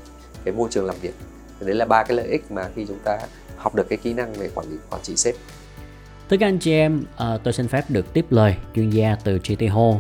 cái 0.44 0.54
môi 0.54 0.70
trường 0.72 0.86
làm 0.86 0.96
việc 1.02 1.14
đấy 1.60 1.76
là 1.76 1.86
ba 1.86 2.04
cái 2.04 2.18
lợi 2.18 2.28
ích 2.28 2.52
mà 2.52 2.70
khi 2.76 2.86
chúng 2.88 3.00
ta 3.04 3.20
học 3.58 3.76
được 3.76 3.90
cái 3.90 3.98
kỹ 3.98 4.14
năng 4.14 4.34
về 4.34 4.50
quản 4.56 4.68
lý 4.70 4.78
quản 4.90 5.02
trị 5.02 5.16
sếp 5.16 5.36
Thưa 6.30 6.38
các 6.38 6.48
anh 6.48 6.60
chị 6.60 6.72
em, 6.72 7.04
uh, 7.14 7.44
tôi 7.44 7.54
xin 7.54 7.68
phép 7.68 7.84
được 7.90 8.14
tiếp 8.14 8.26
lời 8.30 8.56
chuyên 8.76 8.90
gia 8.90 9.16
từ 9.24 9.38
GT 9.38 9.70
Ho. 9.72 9.92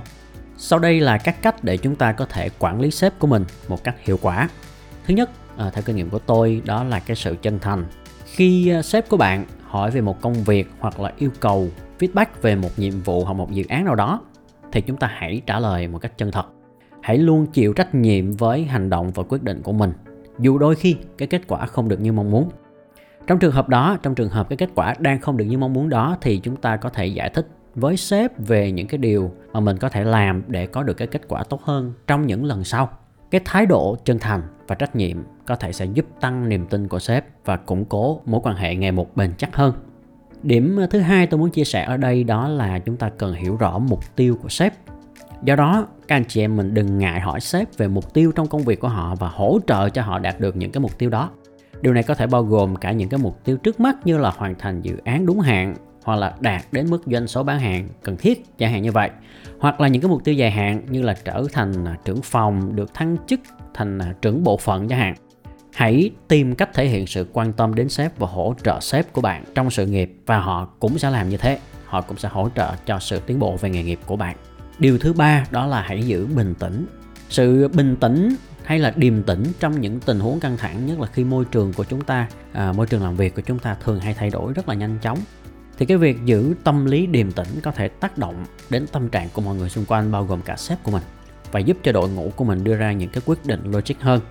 Sau 0.57 0.79
đây 0.79 0.99
là 0.99 1.17
các 1.17 1.41
cách 1.41 1.63
để 1.63 1.77
chúng 1.77 1.95
ta 1.95 2.11
có 2.11 2.25
thể 2.25 2.49
quản 2.59 2.81
lý 2.81 2.91
sếp 2.91 3.19
của 3.19 3.27
mình 3.27 3.45
một 3.67 3.83
cách 3.83 3.95
hiệu 3.99 4.19
quả. 4.21 4.49
Thứ 5.07 5.13
nhất, 5.13 5.29
uh, 5.55 5.73
theo 5.73 5.83
kinh 5.85 5.95
nghiệm 5.95 6.09
của 6.09 6.19
tôi, 6.19 6.61
đó 6.65 6.83
là 6.83 6.99
cái 6.99 7.15
sự 7.15 7.35
chân 7.41 7.59
thành. 7.59 7.85
Khi 8.25 8.73
uh, 8.79 8.85
sếp 8.85 9.09
của 9.09 9.17
bạn 9.17 9.45
hỏi 9.67 9.91
về 9.91 10.01
một 10.01 10.21
công 10.21 10.43
việc 10.43 10.67
hoặc 10.79 10.99
là 10.99 11.13
yêu 11.17 11.29
cầu 11.39 11.69
feedback 12.03 12.25
về 12.41 12.55
một 12.55 12.69
nhiệm 12.77 12.93
vụ 12.99 13.25
hoặc 13.25 13.33
một 13.33 13.51
dự 13.51 13.63
án 13.69 13.85
nào 13.85 13.95
đó, 13.95 14.21
thì 14.71 14.81
chúng 14.81 14.97
ta 14.97 15.11
hãy 15.13 15.41
trả 15.45 15.59
lời 15.59 15.87
một 15.87 15.99
cách 15.99 16.17
chân 16.17 16.31
thật. 16.31 16.45
Hãy 17.01 17.17
luôn 17.17 17.45
chịu 17.45 17.73
trách 17.73 17.95
nhiệm 17.95 18.31
với 18.31 18.63
hành 18.63 18.89
động 18.89 19.11
và 19.11 19.23
quyết 19.23 19.43
định 19.43 19.61
của 19.61 19.71
mình, 19.71 19.93
dù 20.39 20.57
đôi 20.57 20.75
khi 20.75 20.95
cái 21.17 21.27
kết 21.27 21.41
quả 21.47 21.65
không 21.65 21.89
được 21.89 22.01
như 22.01 22.13
mong 22.13 22.31
muốn. 22.31 22.49
Trong 23.27 23.39
trường 23.39 23.51
hợp 23.51 23.69
đó 23.69 23.97
trong 24.03 24.15
trường 24.15 24.29
hợp 24.29 24.49
cái 24.49 24.57
kết 24.57 24.69
quả 24.75 24.95
đang 24.99 25.19
không 25.19 25.37
được 25.37 25.45
như 25.45 25.57
mong 25.57 25.73
muốn 25.73 25.89
đó 25.89 26.17
thì 26.21 26.37
chúng 26.37 26.55
ta 26.55 26.77
có 26.77 26.89
thể 26.89 27.05
giải 27.05 27.29
thích 27.29 27.47
với 27.75 27.97
sếp 27.97 28.31
về 28.37 28.71
những 28.71 28.87
cái 28.87 28.97
điều 28.97 29.31
mà 29.53 29.59
mình 29.59 29.77
có 29.77 29.89
thể 29.89 30.03
làm 30.03 30.43
để 30.47 30.67
có 30.67 30.83
được 30.83 30.93
cái 30.93 31.07
kết 31.07 31.21
quả 31.27 31.43
tốt 31.43 31.61
hơn 31.63 31.93
trong 32.07 32.27
những 32.27 32.45
lần 32.45 32.63
sau. 32.63 32.89
Cái 33.31 33.41
thái 33.45 33.65
độ 33.65 33.97
chân 34.05 34.19
thành 34.19 34.41
và 34.67 34.75
trách 34.75 34.95
nhiệm 34.95 35.17
có 35.45 35.55
thể 35.55 35.73
sẽ 35.73 35.85
giúp 35.85 36.05
tăng 36.21 36.49
niềm 36.49 36.65
tin 36.65 36.87
của 36.87 36.99
sếp 36.99 37.25
và 37.45 37.57
củng 37.57 37.85
cố 37.85 38.21
mối 38.25 38.41
quan 38.43 38.55
hệ 38.55 38.75
ngày 38.75 38.91
một 38.91 39.15
bền 39.15 39.33
chắc 39.37 39.55
hơn 39.55 39.73
điểm 40.43 40.77
ờ, 40.77 40.87
thứ 40.87 40.99
hai 40.99 41.27
tôi 41.27 41.39
muốn 41.39 41.49
chia 41.49 41.63
sẻ 41.63 41.83
ở 41.83 41.97
đây 41.97 42.23
đó 42.23 42.47
là 42.47 42.79
chúng 42.79 42.97
ta 42.97 43.09
cần 43.17 43.33
hiểu 43.33 43.55
rõ 43.55 43.79
mục 43.79 44.15
tiêu 44.15 44.37
của 44.41 44.49
sếp. 44.49 44.73
Do 45.43 45.55
đó, 45.55 45.87
các 46.07 46.15
anh 46.15 46.25
chị 46.27 46.41
em 46.41 46.57
mình 46.57 46.73
đừng 46.73 46.97
ngại 46.97 47.19
hỏi 47.19 47.39
sếp 47.39 47.77
về 47.77 47.87
mục 47.87 48.13
tiêu 48.13 48.31
trong 48.35 48.47
công 48.47 48.61
việc 48.61 48.79
của 48.79 48.87
họ 48.87 49.15
và 49.15 49.29
hỗ 49.29 49.59
trợ 49.67 49.89
cho 49.89 50.01
họ 50.01 50.19
đạt 50.19 50.39
được 50.39 50.55
những 50.55 50.71
cái 50.71 50.81
mục 50.81 50.97
tiêu 50.97 51.09
đó. 51.09 51.29
Điều 51.81 51.93
này 51.93 52.03
có 52.03 52.15
thể 52.15 52.27
bao 52.27 52.43
gồm 52.43 52.75
cả 52.75 52.91
những 52.91 53.09
cái 53.09 53.19
mục 53.23 53.39
tiêu 53.43 53.57
trước 53.57 53.79
mắt 53.79 53.95
như 54.05 54.17
là 54.17 54.29
hoàn 54.29 54.55
thành 54.55 54.81
dự 54.81 54.97
án 55.03 55.25
đúng 55.25 55.39
hạn, 55.39 55.75
hoặc 56.03 56.15
là 56.15 56.33
đạt 56.39 56.61
đến 56.71 56.89
mức 56.89 57.01
doanh 57.05 57.27
số 57.27 57.43
bán 57.43 57.59
hàng 57.59 57.87
cần 58.03 58.17
thiết, 58.17 58.57
chẳng 58.57 58.71
hạn 58.71 58.81
như 58.81 58.91
vậy. 58.91 59.09
Hoặc 59.59 59.81
là 59.81 59.87
những 59.87 60.01
cái 60.01 60.09
mục 60.09 60.23
tiêu 60.23 60.35
dài 60.35 60.51
hạn 60.51 60.81
như 60.89 61.01
là 61.01 61.15
trở 61.25 61.45
thành 61.53 61.85
à, 61.85 61.97
trưởng 62.05 62.21
phòng, 62.21 62.75
được 62.75 62.93
thăng 62.93 63.17
chức 63.27 63.39
thành 63.73 63.99
à, 63.99 64.13
trưởng 64.21 64.43
bộ 64.43 64.57
phận 64.57 64.87
chẳng 64.87 64.99
hạn 64.99 65.15
hãy 65.73 66.11
tìm 66.27 66.55
cách 66.55 66.69
thể 66.73 66.87
hiện 66.87 67.07
sự 67.07 67.27
quan 67.33 67.53
tâm 67.53 67.75
đến 67.75 67.89
sếp 67.89 68.19
và 68.19 68.27
hỗ 68.27 68.55
trợ 68.63 68.79
sếp 68.79 69.13
của 69.13 69.21
bạn 69.21 69.43
trong 69.55 69.71
sự 69.71 69.85
nghiệp 69.85 70.15
và 70.25 70.39
họ 70.39 70.65
cũng 70.79 70.99
sẽ 70.99 71.09
làm 71.09 71.29
như 71.29 71.37
thế. 71.37 71.59
Họ 71.85 72.01
cũng 72.01 72.17
sẽ 72.17 72.29
hỗ 72.29 72.49
trợ 72.55 72.71
cho 72.85 72.99
sự 72.99 73.19
tiến 73.19 73.39
bộ 73.39 73.57
về 73.57 73.69
nghề 73.69 73.83
nghiệp 73.83 73.99
của 74.05 74.15
bạn. 74.15 74.35
Điều 74.79 74.97
thứ 74.97 75.13
ba 75.13 75.45
đó 75.51 75.67
là 75.67 75.81
hãy 75.81 76.03
giữ 76.03 76.25
bình 76.25 76.55
tĩnh. 76.55 76.85
Sự 77.29 77.67
bình 77.67 77.95
tĩnh 77.95 78.35
hay 78.63 78.79
là 78.79 78.93
điềm 78.95 79.23
tĩnh 79.23 79.43
trong 79.59 79.81
những 79.81 79.99
tình 79.99 80.19
huống 80.19 80.39
căng 80.39 80.57
thẳng 80.57 80.85
nhất 80.85 80.99
là 80.99 81.07
khi 81.07 81.23
môi 81.23 81.45
trường 81.45 81.73
của 81.73 81.83
chúng 81.83 82.01
ta 82.01 82.27
à, 82.53 82.71
môi 82.71 82.87
trường 82.87 83.03
làm 83.03 83.15
việc 83.15 83.35
của 83.35 83.41
chúng 83.41 83.59
ta 83.59 83.75
thường 83.83 83.99
hay 83.99 84.13
thay 84.13 84.29
đổi 84.29 84.53
rất 84.53 84.69
là 84.69 84.75
nhanh 84.75 84.97
chóng. 85.01 85.19
Thì 85.77 85.85
cái 85.85 85.97
việc 85.97 86.17
giữ 86.25 86.53
tâm 86.63 86.85
lý 86.85 87.05
điềm 87.05 87.31
tĩnh 87.31 87.47
có 87.63 87.71
thể 87.71 87.87
tác 87.87 88.17
động 88.17 88.45
đến 88.69 88.85
tâm 88.91 89.09
trạng 89.09 89.29
của 89.33 89.41
mọi 89.41 89.55
người 89.55 89.69
xung 89.69 89.85
quanh 89.85 90.11
bao 90.11 90.25
gồm 90.25 90.41
cả 90.41 90.55
sếp 90.55 90.83
của 90.83 90.91
mình 90.91 91.03
và 91.51 91.59
giúp 91.59 91.77
cho 91.83 91.91
đội 91.91 92.09
ngũ 92.09 92.31
của 92.35 92.45
mình 92.45 92.63
đưa 92.63 92.75
ra 92.75 92.91
những 92.91 93.09
cái 93.09 93.21
quyết 93.25 93.45
định 93.45 93.71
logic 93.71 93.99
hơn 93.99 94.21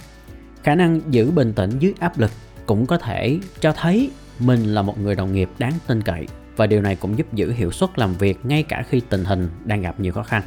khả 0.62 0.74
năng 0.74 1.00
giữ 1.10 1.30
bình 1.30 1.52
tĩnh 1.52 1.70
dưới 1.78 1.94
áp 1.98 2.18
lực 2.18 2.30
cũng 2.66 2.86
có 2.86 2.98
thể 2.98 3.38
cho 3.60 3.72
thấy 3.72 4.10
mình 4.38 4.74
là 4.74 4.82
một 4.82 4.98
người 4.98 5.14
đồng 5.14 5.32
nghiệp 5.32 5.48
đáng 5.58 5.72
tin 5.86 6.02
cậy, 6.02 6.26
và 6.56 6.66
điều 6.66 6.82
này 6.82 6.96
cũng 6.96 7.18
giúp 7.18 7.34
giữ 7.34 7.52
hiệu 7.52 7.70
suất 7.70 7.98
làm 7.98 8.14
việc 8.14 8.38
ngay 8.46 8.62
cả 8.62 8.84
khi 8.88 9.00
tình 9.08 9.24
hình 9.24 9.48
đang 9.64 9.82
gặp 9.82 10.00
nhiều 10.00 10.12
khó 10.12 10.22
khăn. 10.22 10.42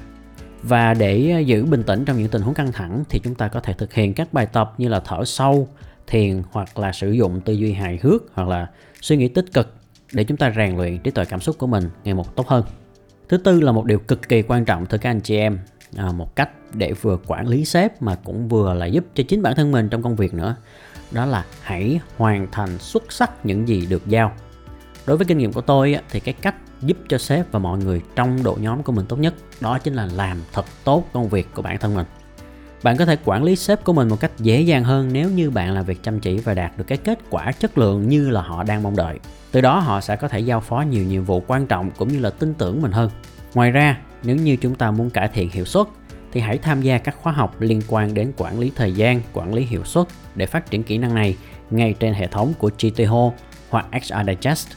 Và 0.63 0.93
để 0.93 1.31
ờ, 1.31 1.39
giữ 1.39 1.65
bình 1.65 1.84
tĩnh 1.84 2.05
trong 2.05 2.17
những 2.17 2.29
tình 2.29 2.41
huống 2.41 2.53
căng 2.53 2.72
thẳng 2.72 3.03
thì 3.10 3.19
chúng 3.19 3.36
ta 3.36 3.48
có 3.48 3.60
thể 3.60 3.74
thực 3.74 3.93
hiện 3.93 4.13
các 4.13 4.34
bài 4.34 4.45
tập 4.45 4.74
như 4.77 4.88
là 4.88 5.00
thở 5.00 5.25
sâu, 5.25 5.67
thiền 6.07 6.41
hoặc 6.51 6.79
là 6.79 6.91
sử 6.91 7.12
dụng 7.12 7.41
tư 7.41 7.53
duy 7.53 7.74
hài 7.74 8.00
hước 8.01 8.24
hoặc 8.34 8.48
là 8.48 8.67
suy 9.01 9.17
nghĩ 9.17 9.27
tích 9.27 9.53
cực 9.53 9.75
để 10.12 10.24
chúng 10.24 10.38
ta 10.38 10.53
rèn 10.55 10.77
luyện 10.77 10.98
trí 10.98 11.12
tuệ 11.12 11.25
cảm 11.25 11.39
xúc 11.39 11.55
của 11.57 11.67
mình 11.67 11.89
ngày 12.03 12.13
một 12.13 12.36
tốt 12.36 12.48
hơn. 12.48 12.63
Thứ 13.29 13.38
tư 13.38 13.62
là 13.62 13.72
một 13.72 13.86
điều 13.86 14.00
cực 14.00 14.29
kỳ 14.29 14.41
quan 14.41 14.65
trọng, 14.65 14.86
thưa 14.86 14.98
các 14.98 15.10
anh 15.10 15.22
chị 15.22 15.38
em 15.38 15.60
à, 15.95 16.11
một 16.11 16.35
cách 16.35 16.49
để 16.73 16.93
vừa 16.93 17.17
quản 17.27 17.47
lý 17.47 17.65
sếp 17.65 18.01
mà 18.01 18.15
cũng 18.15 18.47
vừa 18.47 18.73
là 18.73 18.85
giúp 18.85 19.05
cho 19.15 19.23
chính 19.27 19.41
bản 19.41 19.55
thân 19.55 19.71
mình 19.71 19.89
trong 19.89 20.03
công 20.03 20.15
việc 20.15 20.33
nữa. 20.33 20.55
Đó 21.11 21.25
là 21.25 21.45
hãy 21.61 21.99
hoàn 22.17 22.47
thành 22.51 22.79
xuất 22.79 23.11
sắc 23.11 23.45
những 23.45 23.67
gì 23.67 23.85
được 23.85 24.07
giao. 24.07 24.31
Đối 25.07 25.17
với 25.17 25.25
kinh 25.25 25.37
nghiệm 25.37 25.53
của 25.53 25.61
tôi 25.61 25.97
thì 26.09 26.19
cái 26.19 26.33
cách 26.33 26.55
giúp 26.81 26.97
cho 27.09 27.17
sếp 27.17 27.51
và 27.51 27.59
mọi 27.59 27.77
người 27.77 28.01
trong 28.15 28.43
đội 28.43 28.59
nhóm 28.59 28.83
của 28.83 28.91
mình 28.91 29.05
tốt 29.05 29.15
nhất 29.15 29.33
đó 29.61 29.77
chính 29.79 29.93
là 29.93 30.05
làm 30.05 30.37
thật 30.53 30.65
tốt 30.83 31.03
công 31.13 31.29
việc 31.29 31.47
của 31.53 31.61
bản 31.61 31.77
thân 31.77 31.95
mình. 31.95 32.05
Bạn 32.83 32.97
có 32.97 33.05
thể 33.05 33.17
quản 33.25 33.43
lý 33.43 33.55
sếp 33.55 33.83
của 33.83 33.93
mình 33.93 34.07
một 34.07 34.19
cách 34.19 34.31
dễ 34.39 34.61
dàng 34.61 34.83
hơn 34.83 35.09
nếu 35.13 35.29
như 35.29 35.49
bạn 35.49 35.73
làm 35.73 35.85
việc 35.85 36.03
chăm 36.03 36.19
chỉ 36.19 36.37
và 36.37 36.53
đạt 36.53 36.77
được 36.77 36.83
cái 36.87 36.97
kết 36.97 37.19
quả 37.29 37.51
chất 37.51 37.77
lượng 37.77 38.09
như 38.09 38.29
là 38.29 38.41
họ 38.41 38.63
đang 38.63 38.83
mong 38.83 38.95
đợi. 38.95 39.19
Từ 39.51 39.61
đó 39.61 39.79
họ 39.79 40.01
sẽ 40.01 40.15
có 40.15 40.27
thể 40.27 40.39
giao 40.39 40.59
phó 40.59 40.81
nhiều 40.81 41.03
nhiệm 41.03 41.23
vụ 41.23 41.43
quan 41.47 41.67
trọng 41.67 41.91
cũng 41.91 42.07
như 42.07 42.19
là 42.19 42.29
tin 42.29 42.53
tưởng 42.53 42.81
mình 42.81 42.91
hơn. 42.91 43.09
Ngoài 43.53 43.71
ra 43.71 43.97
nếu 44.25 44.36
như 44.36 44.55
chúng 44.55 44.75
ta 44.75 44.91
muốn 44.91 45.10
cải 45.10 45.27
thiện 45.27 45.50
hiệu 45.50 45.65
suất 45.65 45.88
thì 46.32 46.41
hãy 46.41 46.58
tham 46.58 46.82
gia 46.82 46.98
các 46.98 47.15
khóa 47.22 47.34
học 47.34 47.55
liên 47.60 47.82
quan 47.88 48.13
đến 48.13 48.32
quản 48.38 48.60
lý 48.60 48.72
thời 48.75 48.91
gian 48.91 49.22
quản 49.34 49.53
lý 49.53 49.63
hiệu 49.63 49.84
suất 49.84 50.08
để 50.36 50.46
phát 50.46 50.72
triển 50.72 50.84
kỹ 50.84 50.98
năng 50.98 51.15
này 51.15 51.38
ngay 51.70 51.96
trên 52.00 52.13
hệ 52.13 52.27
thống 52.27 52.53
của 52.60 52.70
GTHO 52.79 53.32
hoặc 53.70 53.86
HR 53.91 54.29
Digest 54.29 54.67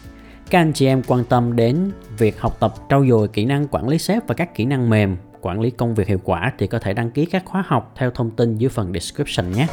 các 0.50 0.58
anh 0.58 0.72
chị 0.72 0.86
em 0.86 1.02
quan 1.06 1.24
tâm 1.24 1.56
đến 1.56 1.90
việc 2.18 2.40
học 2.40 2.56
tập 2.60 2.74
trau 2.90 3.06
dồi 3.06 3.28
kỹ 3.28 3.44
năng 3.44 3.66
quản 3.68 3.88
lý 3.88 3.98
sếp 3.98 4.26
và 4.26 4.34
các 4.34 4.54
kỹ 4.54 4.64
năng 4.64 4.90
mềm 4.90 5.16
quản 5.40 5.60
lý 5.60 5.70
công 5.70 5.94
việc 5.94 6.06
hiệu 6.06 6.20
quả 6.24 6.52
thì 6.58 6.66
có 6.66 6.78
thể 6.78 6.94
đăng 6.94 7.10
ký 7.10 7.24
các 7.24 7.42
khóa 7.44 7.64
học 7.66 7.92
theo 7.96 8.10
thông 8.10 8.30
tin 8.30 8.58
dưới 8.58 8.68
phần 8.68 8.92
description 8.92 9.52
nhé. 9.52 9.66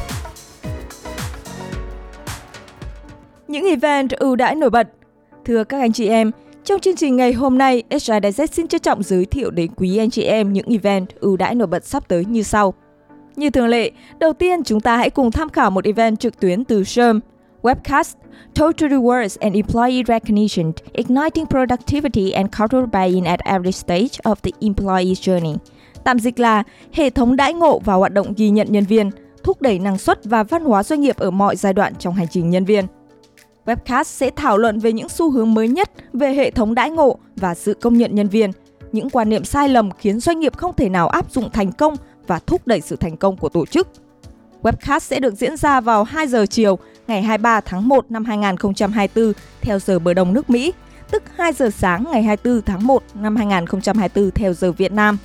Những 3.48 3.64
event 3.64 4.10
ưu 4.10 4.36
đãi 4.36 4.54
nổi 4.54 4.70
bật 4.70 4.88
Thưa 5.44 5.64
các 5.64 5.80
anh 5.80 5.92
chị 5.92 6.08
em, 6.08 6.30
trong 6.66 6.80
chương 6.80 6.96
trình 6.96 7.16
ngày 7.16 7.32
hôm 7.32 7.58
nay, 7.58 7.82
HR 7.90 8.12
Digest 8.22 8.52
xin 8.52 8.68
trân 8.68 8.80
trọng 8.80 9.02
giới 9.02 9.24
thiệu 9.24 9.50
đến 9.50 9.70
quý 9.76 9.96
anh 9.96 10.10
chị 10.10 10.22
em 10.22 10.52
những 10.52 10.66
event 10.68 11.08
ưu 11.20 11.36
đãi 11.36 11.54
nổi 11.54 11.66
bật 11.66 11.84
sắp 11.84 12.08
tới 12.08 12.24
như 12.24 12.42
sau. 12.42 12.74
Như 13.36 13.50
thường 13.50 13.66
lệ, 13.66 13.90
đầu 14.18 14.32
tiên 14.32 14.64
chúng 14.64 14.80
ta 14.80 14.96
hãy 14.96 15.10
cùng 15.10 15.30
tham 15.30 15.48
khảo 15.48 15.70
một 15.70 15.84
event 15.84 16.20
trực 16.20 16.40
tuyến 16.40 16.64
từ 16.64 16.84
Sherm, 16.84 17.20
Webcast 17.62 18.14
Total 18.54 18.92
Rewards 18.92 19.36
and 19.40 19.54
Employee 19.54 20.02
Recognition 20.08 20.72
Igniting 20.92 21.46
Productivity 21.46 22.30
and 22.30 22.48
Cultural 22.58 22.86
Buy-in 22.92 23.24
at 23.24 23.40
Every 23.40 23.72
Stage 23.72 24.20
of 24.22 24.34
the 24.42 24.50
Employee 24.60 25.14
Journey. 25.14 25.56
Tạm 26.04 26.18
dịch 26.18 26.40
là 26.40 26.62
hệ 26.92 27.10
thống 27.10 27.36
đãi 27.36 27.54
ngộ 27.54 27.78
và 27.84 27.94
hoạt 27.94 28.12
động 28.12 28.32
ghi 28.36 28.50
nhận 28.50 28.66
nhân 28.70 28.84
viên, 28.84 29.10
thúc 29.42 29.62
đẩy 29.62 29.78
năng 29.78 29.98
suất 29.98 30.24
và 30.24 30.42
văn 30.42 30.64
hóa 30.64 30.82
doanh 30.82 31.00
nghiệp 31.00 31.16
ở 31.16 31.30
mọi 31.30 31.56
giai 31.56 31.72
đoạn 31.72 31.94
trong 31.98 32.14
hành 32.14 32.28
trình 32.30 32.50
nhân 32.50 32.64
viên. 32.64 32.86
Webcast 33.66 34.04
sẽ 34.04 34.30
thảo 34.36 34.58
luận 34.58 34.78
về 34.78 34.92
những 34.92 35.08
xu 35.08 35.30
hướng 35.30 35.54
mới 35.54 35.68
nhất 35.68 35.90
về 36.12 36.34
hệ 36.34 36.50
thống 36.50 36.74
đãi 36.74 36.90
ngộ 36.90 37.18
và 37.36 37.54
sự 37.54 37.74
công 37.74 37.98
nhận 37.98 38.14
nhân 38.14 38.28
viên, 38.28 38.50
những 38.92 39.10
quan 39.10 39.28
niệm 39.28 39.44
sai 39.44 39.68
lầm 39.68 39.90
khiến 39.98 40.20
doanh 40.20 40.40
nghiệp 40.40 40.56
không 40.56 40.74
thể 40.76 40.88
nào 40.88 41.08
áp 41.08 41.32
dụng 41.32 41.50
thành 41.50 41.72
công 41.72 41.96
và 42.26 42.38
thúc 42.38 42.66
đẩy 42.66 42.80
sự 42.80 42.96
thành 42.96 43.16
công 43.16 43.36
của 43.36 43.48
tổ 43.48 43.66
chức. 43.66 43.88
Webcast 44.62 44.98
sẽ 44.98 45.20
được 45.20 45.34
diễn 45.34 45.56
ra 45.56 45.80
vào 45.80 46.04
2 46.04 46.26
giờ 46.26 46.46
chiều 46.46 46.78
ngày 47.06 47.22
23 47.22 47.60
tháng 47.60 47.88
1 47.88 48.10
năm 48.10 48.24
2024 48.24 49.32
theo 49.60 49.78
giờ 49.78 49.98
bờ 49.98 50.14
đông 50.14 50.32
nước 50.32 50.50
Mỹ, 50.50 50.72
tức 51.10 51.22
2 51.36 51.52
giờ 51.52 51.70
sáng 51.70 52.04
ngày 52.12 52.22
24 52.22 52.62
tháng 52.62 52.86
1 52.86 53.02
năm 53.14 53.36
2024 53.36 54.30
theo 54.30 54.52
giờ 54.52 54.72
Việt 54.72 54.92
Nam. 54.92 55.18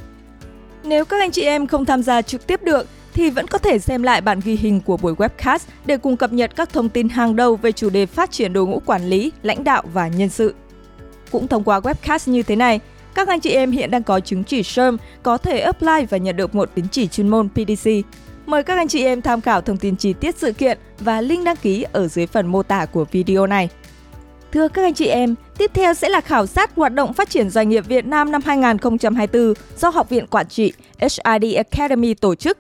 Nếu 0.84 1.06
các 1.06 1.20
anh 1.20 1.32
chị 1.32 1.42
em 1.42 1.68
không 1.68 1.86
tham 1.86 2.04
gia 2.04 2.22
trực 2.22 2.48
tiếp 2.48 2.64
được 2.64 2.88
thì 3.14 3.30
vẫn 3.30 3.48
có 3.48 3.58
thể 3.58 3.80
xem 3.80 4.04
lại 4.04 4.22
bản 4.22 4.40
ghi 4.44 4.56
hình 4.56 4.82
của 4.82 4.98
buổi 4.98 5.14
webcast 5.14 5.60
để 5.86 5.98
cùng 5.98 6.18
cập 6.18 6.34
nhật 6.34 6.56
các 6.56 6.74
thông 6.74 6.90
tin 6.90 7.10
hàng 7.10 7.36
đầu 7.36 7.56
về 7.56 7.72
chủ 7.72 7.90
đề 7.90 8.06
phát 8.06 8.32
triển 8.32 8.54
đội 8.54 8.68
ngũ 8.68 8.82
quản 8.86 9.06
lý, 9.10 9.32
lãnh 9.44 9.64
đạo 9.64 9.84
và 9.94 10.08
nhân 10.08 10.30
sự. 10.30 10.54
Cũng 11.32 11.48
thông 11.48 11.64
qua 11.64 11.80
webcast 11.80 12.32
như 12.32 12.44
thế 12.44 12.56
này, 12.56 12.80
các 13.14 13.28
anh 13.28 13.40
chị 13.40 13.50
em 13.50 13.72
hiện 13.72 13.92
đang 13.92 14.04
có 14.04 14.20
chứng 14.20 14.44
chỉ 14.44 14.64
SHRM 14.64 14.96
có 15.24 15.38
thể 15.38 15.60
apply 15.60 16.06
và 16.10 16.18
nhận 16.18 16.36
được 16.36 16.56
một 16.56 16.70
tín 16.76 16.86
chỉ 16.92 17.08
chuyên 17.08 17.28
môn 17.28 17.50
PDC. 17.50 17.90
Mời 18.46 18.64
các 18.64 18.78
anh 18.78 18.88
chị 18.88 19.06
em 19.06 19.22
tham 19.22 19.42
khảo 19.42 19.62
thông 19.62 19.78
tin 19.78 19.96
chi 19.96 20.14
tiết 20.14 20.36
sự 20.38 20.54
kiện 20.54 20.78
và 21.00 21.22
link 21.22 21.46
đăng 21.46 21.56
ký 21.56 21.86
ở 21.92 22.08
dưới 22.08 22.28
phần 22.28 22.48
mô 22.48 22.64
tả 22.64 22.86
của 22.86 23.06
video 23.12 23.48
này. 23.48 23.70
Thưa 24.52 24.68
các 24.68 24.82
anh 24.82 24.94
chị 24.94 25.06
em, 25.06 25.36
tiếp 25.58 25.72
theo 25.74 25.94
sẽ 25.94 26.10
là 26.10 26.22
khảo 26.22 26.46
sát 26.46 26.76
hoạt 26.76 26.94
động 26.94 27.14
phát 27.14 27.30
triển 27.30 27.50
doanh 27.50 27.70
nghiệp 27.70 27.88
Việt 27.88 28.06
Nam 28.06 28.32
năm 28.32 28.42
2024 28.46 29.54
do 29.78 29.90
Học 29.90 30.10
viện 30.10 30.28
Quản 30.28 30.48
trị 30.48 30.74
HRD 31.00 31.56
Academy 31.56 32.14
tổ 32.14 32.36
chức. 32.36 32.58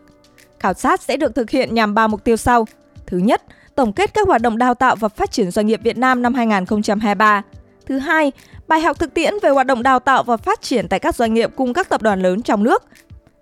Khảo 0.61 0.73
sát 0.73 1.01
sẽ 1.01 1.17
được 1.17 1.35
thực 1.35 1.49
hiện 1.49 1.73
nhằm 1.73 1.93
ba 1.93 2.07
mục 2.07 2.23
tiêu 2.23 2.37
sau. 2.37 2.67
Thứ 3.05 3.17
nhất, 3.17 3.41
tổng 3.75 3.93
kết 3.93 4.13
các 4.13 4.27
hoạt 4.27 4.41
động 4.41 4.57
đào 4.57 4.75
tạo 4.75 4.95
và 4.95 5.07
phát 5.07 5.31
triển 5.31 5.51
doanh 5.51 5.67
nghiệp 5.67 5.79
Việt 5.83 5.97
Nam 5.97 6.21
năm 6.21 6.33
2023. 6.33 7.41
Thứ 7.85 7.97
hai, 7.97 8.31
bài 8.67 8.81
học 8.81 8.99
thực 8.99 9.13
tiễn 9.13 9.33
về 9.41 9.49
hoạt 9.49 9.67
động 9.67 9.83
đào 9.83 9.99
tạo 9.99 10.23
và 10.23 10.37
phát 10.37 10.61
triển 10.61 10.87
tại 10.87 10.99
các 10.99 11.15
doanh 11.15 11.33
nghiệp 11.33 11.51
cùng 11.55 11.73
các 11.73 11.89
tập 11.89 12.01
đoàn 12.01 12.21
lớn 12.21 12.41
trong 12.41 12.63
nước. 12.63 12.83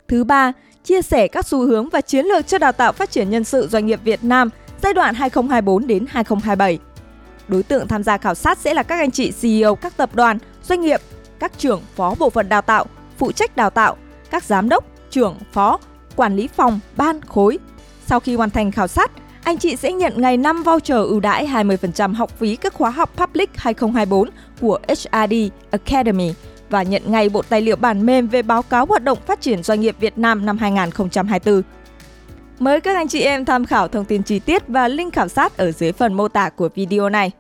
Thứ 0.08 0.24
ba, 0.24 0.52
chia 0.84 1.02
sẻ 1.02 1.28
các 1.28 1.48
xu 1.48 1.60
hướng 1.60 1.90
và 1.90 2.02
chiến 2.02 2.26
lược 2.26 2.48
cho 2.48 2.58
đào 2.58 2.72
tạo 2.72 2.92
phát 2.92 3.12
triển 3.12 3.30
nhân 3.30 3.44
sự 3.44 3.68
doanh 3.68 3.86
nghiệp 3.86 4.00
Việt 4.04 4.24
Nam 4.24 4.50
giai 4.84 4.94
đoạn 4.94 5.16
2024 5.16 5.88
đến 5.88 6.06
2027. 6.10 6.80
Đối 7.48 7.64
tượng 7.64 7.88
tham 7.88 8.04
gia 8.04 8.18
khảo 8.18 8.36
sát 8.36 8.58
sẽ 8.58 8.74
là 8.74 8.84
các 8.84 9.00
anh 9.00 9.12
chị 9.12 9.32
CEO 9.42 9.76
các 9.76 9.98
tập 9.98 10.16
đoàn, 10.16 10.38
doanh 10.64 10.82
nghiệp, 10.82 11.02
các 11.40 11.52
trưởng 11.58 11.82
phó 11.96 12.16
bộ 12.20 12.30
phận 12.30 12.50
đào 12.50 12.62
tạo, 12.62 12.86
phụ 13.18 13.32
trách 13.32 13.56
đào 13.56 13.70
tạo, 13.70 13.98
các 14.32 14.44
giám 14.44 14.70
đốc, 14.70 14.86
trưởng 15.10 15.36
phó, 15.52 15.80
quản 16.20 16.36
lý 16.36 16.48
phòng, 16.48 16.80
ban, 16.98 17.22
khối. 17.22 17.60
Sau 18.06 18.20
khi 18.20 18.36
hoàn 18.36 18.50
thành 18.50 18.72
khảo 18.72 18.88
sát, 18.88 19.12
anh 19.44 19.58
chị 19.58 19.76
sẽ 19.76 19.92
nhận 19.92 20.14
ngày 20.22 20.38
5 20.38 20.64
voucher 20.64 20.98
ưu 20.98 21.20
đãi 21.20 21.48
20% 21.48 22.14
học 22.14 22.40
phí 22.40 22.56
các 22.56 22.74
khóa 22.74 22.90
học 22.90 23.12
Public 23.18 23.50
2024 23.56 24.30
của 24.62 24.80
HRD 24.88 25.34
Academy 25.72 26.34
và 26.70 26.84
nhận 26.84 27.02
ngay 27.06 27.30
bộ 27.30 27.42
tài 27.50 27.62
liệu 27.62 27.76
bản 27.76 28.06
mềm 28.06 28.28
về 28.28 28.42
báo 28.42 28.62
cáo 28.62 28.86
hoạt 28.86 29.04
động 29.04 29.18
phát 29.28 29.42
triển 29.42 29.64
doanh 29.64 29.82
nghiệp 29.82 29.96
Việt 30.00 30.18
Nam 30.18 30.46
năm 30.46 30.58
2024. 30.58 31.62
Mời 32.60 32.82
các 32.82 32.96
anh 32.96 33.08
chị 33.08 33.22
em 33.22 33.46
tham 33.46 33.66
khảo 33.66 33.88
thông 33.88 34.06
tin 34.06 34.24
chi 34.24 34.40
tiết 34.40 34.68
và 34.68 34.88
link 34.88 35.14
khảo 35.14 35.28
sát 35.28 35.58
ở 35.58 35.72
dưới 35.72 35.92
phần 35.92 36.14
mô 36.14 36.28
tả 36.28 36.50
của 36.50 36.70
video 36.76 37.10
này. 37.10 37.32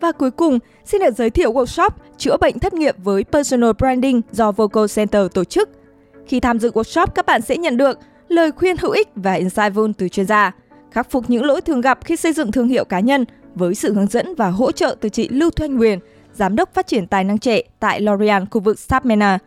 Và 0.00 0.12
cuối 0.12 0.30
cùng, 0.30 0.58
xin 0.84 1.00
được 1.00 1.16
giới 1.16 1.30
thiệu 1.30 1.52
workshop 1.52 1.90
chữa 2.16 2.36
bệnh 2.36 2.58
thất 2.58 2.74
nghiệp 2.74 2.94
với 2.98 3.24
Personal 3.24 3.70
Branding 3.78 4.20
do 4.32 4.52
Vocal 4.52 4.84
Center 4.94 5.26
tổ 5.34 5.44
chức. 5.44 5.83
Khi 6.26 6.40
tham 6.40 6.58
dự 6.58 6.70
workshop, 6.70 7.06
các 7.06 7.26
bạn 7.26 7.42
sẽ 7.42 7.56
nhận 7.56 7.76
được 7.76 7.98
lời 8.28 8.52
khuyên 8.52 8.76
hữu 8.76 8.90
ích 8.90 9.08
và 9.14 9.38
insightful 9.38 9.92
từ 9.98 10.08
chuyên 10.08 10.26
gia, 10.26 10.52
khắc 10.90 11.10
phục 11.10 11.30
những 11.30 11.44
lỗi 11.44 11.60
thường 11.60 11.80
gặp 11.80 11.98
khi 12.04 12.16
xây 12.16 12.32
dựng 12.32 12.52
thương 12.52 12.68
hiệu 12.68 12.84
cá 12.84 13.00
nhân 13.00 13.24
với 13.54 13.74
sự 13.74 13.94
hướng 13.94 14.06
dẫn 14.06 14.34
và 14.34 14.50
hỗ 14.50 14.72
trợ 14.72 14.96
từ 15.00 15.08
chị 15.08 15.28
Lưu 15.28 15.50
Thanh 15.50 15.76
Huyền, 15.76 15.98
Giám 16.32 16.56
đốc 16.56 16.74
phát 16.74 16.86
triển 16.86 17.06
tài 17.06 17.24
năng 17.24 17.38
trẻ 17.38 17.62
tại 17.80 18.00
L'Oreal 18.00 18.46
khu 18.50 18.60
vực 18.60 18.78
Sapmena. 18.78 19.38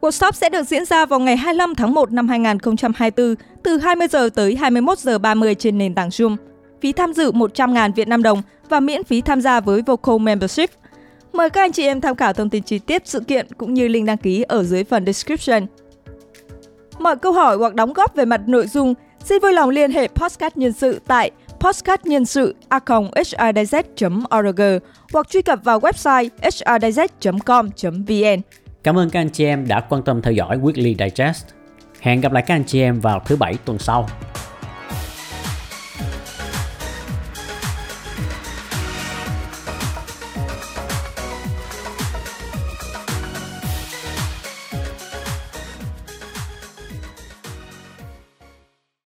Workshop 0.00 0.32
sẽ 0.32 0.48
được 0.48 0.62
diễn 0.62 0.84
ra 0.84 1.06
vào 1.06 1.20
ngày 1.20 1.36
25 1.36 1.74
tháng 1.74 1.94
1 1.94 2.12
năm 2.12 2.28
2024 2.28 3.34
từ 3.62 3.78
20 3.78 4.08
giờ 4.08 4.28
tới 4.34 4.56
21 4.56 4.98
giờ 4.98 5.18
30 5.18 5.54
trên 5.54 5.78
nền 5.78 5.94
tảng 5.94 6.08
Zoom. 6.08 6.36
Phí 6.80 6.92
tham 6.92 7.12
dự 7.12 7.32
100.000 7.32 7.92
Việt 7.92 8.08
Nam 8.08 8.22
đồng 8.22 8.42
và 8.68 8.80
miễn 8.80 9.04
phí 9.04 9.20
tham 9.20 9.40
gia 9.40 9.60
với 9.60 9.82
Vocal 9.82 10.18
Membership. 10.18 10.70
Mời 11.32 11.50
các 11.50 11.60
anh 11.60 11.72
chị 11.72 11.86
em 11.86 12.00
tham 12.00 12.16
khảo 12.16 12.32
thông 12.32 12.50
tin 12.50 12.62
chi 12.62 12.78
tiết 12.78 13.06
sự 13.06 13.20
kiện 13.20 13.46
cũng 13.56 13.74
như 13.74 13.88
link 13.88 14.06
đăng 14.06 14.16
ký 14.16 14.42
ở 14.42 14.64
dưới 14.64 14.84
phần 14.84 15.06
description. 15.06 15.66
Mọi 17.02 17.16
câu 17.16 17.32
hỏi 17.32 17.56
hoặc 17.56 17.74
đóng 17.74 17.92
góp 17.92 18.14
về 18.14 18.24
mặt 18.24 18.40
nội 18.46 18.66
dung, 18.66 18.94
xin 19.24 19.42
vui 19.42 19.52
lòng 19.52 19.70
liên 19.70 19.90
hệ 19.90 20.08
Postcard 20.08 20.56
Nhân 20.56 20.72
sự 20.72 21.00
tại 21.06 21.30
postcardnhân 21.60 22.24
sự 22.24 22.54
org 24.38 24.60
hoặc 25.12 25.28
truy 25.28 25.42
cập 25.42 25.64
vào 25.64 25.80
website 25.80 26.28
hrdz.com.vn. 26.42 27.62
Cảm 28.82 28.98
ơn 28.98 29.10
các 29.10 29.20
anh 29.20 29.30
chị 29.30 29.44
em 29.44 29.68
đã 29.68 29.80
quan 29.80 30.02
tâm 30.02 30.22
theo 30.22 30.32
dõi 30.32 30.58
Weekly 30.58 30.94
Digest. 30.98 31.46
Hẹn 32.00 32.20
gặp 32.20 32.32
lại 32.32 32.42
các 32.46 32.54
anh 32.54 32.64
chị 32.64 32.80
em 32.80 33.00
vào 33.00 33.22
thứ 33.26 33.36
bảy 33.36 33.54
tuần 33.64 33.78
sau. 33.78 34.08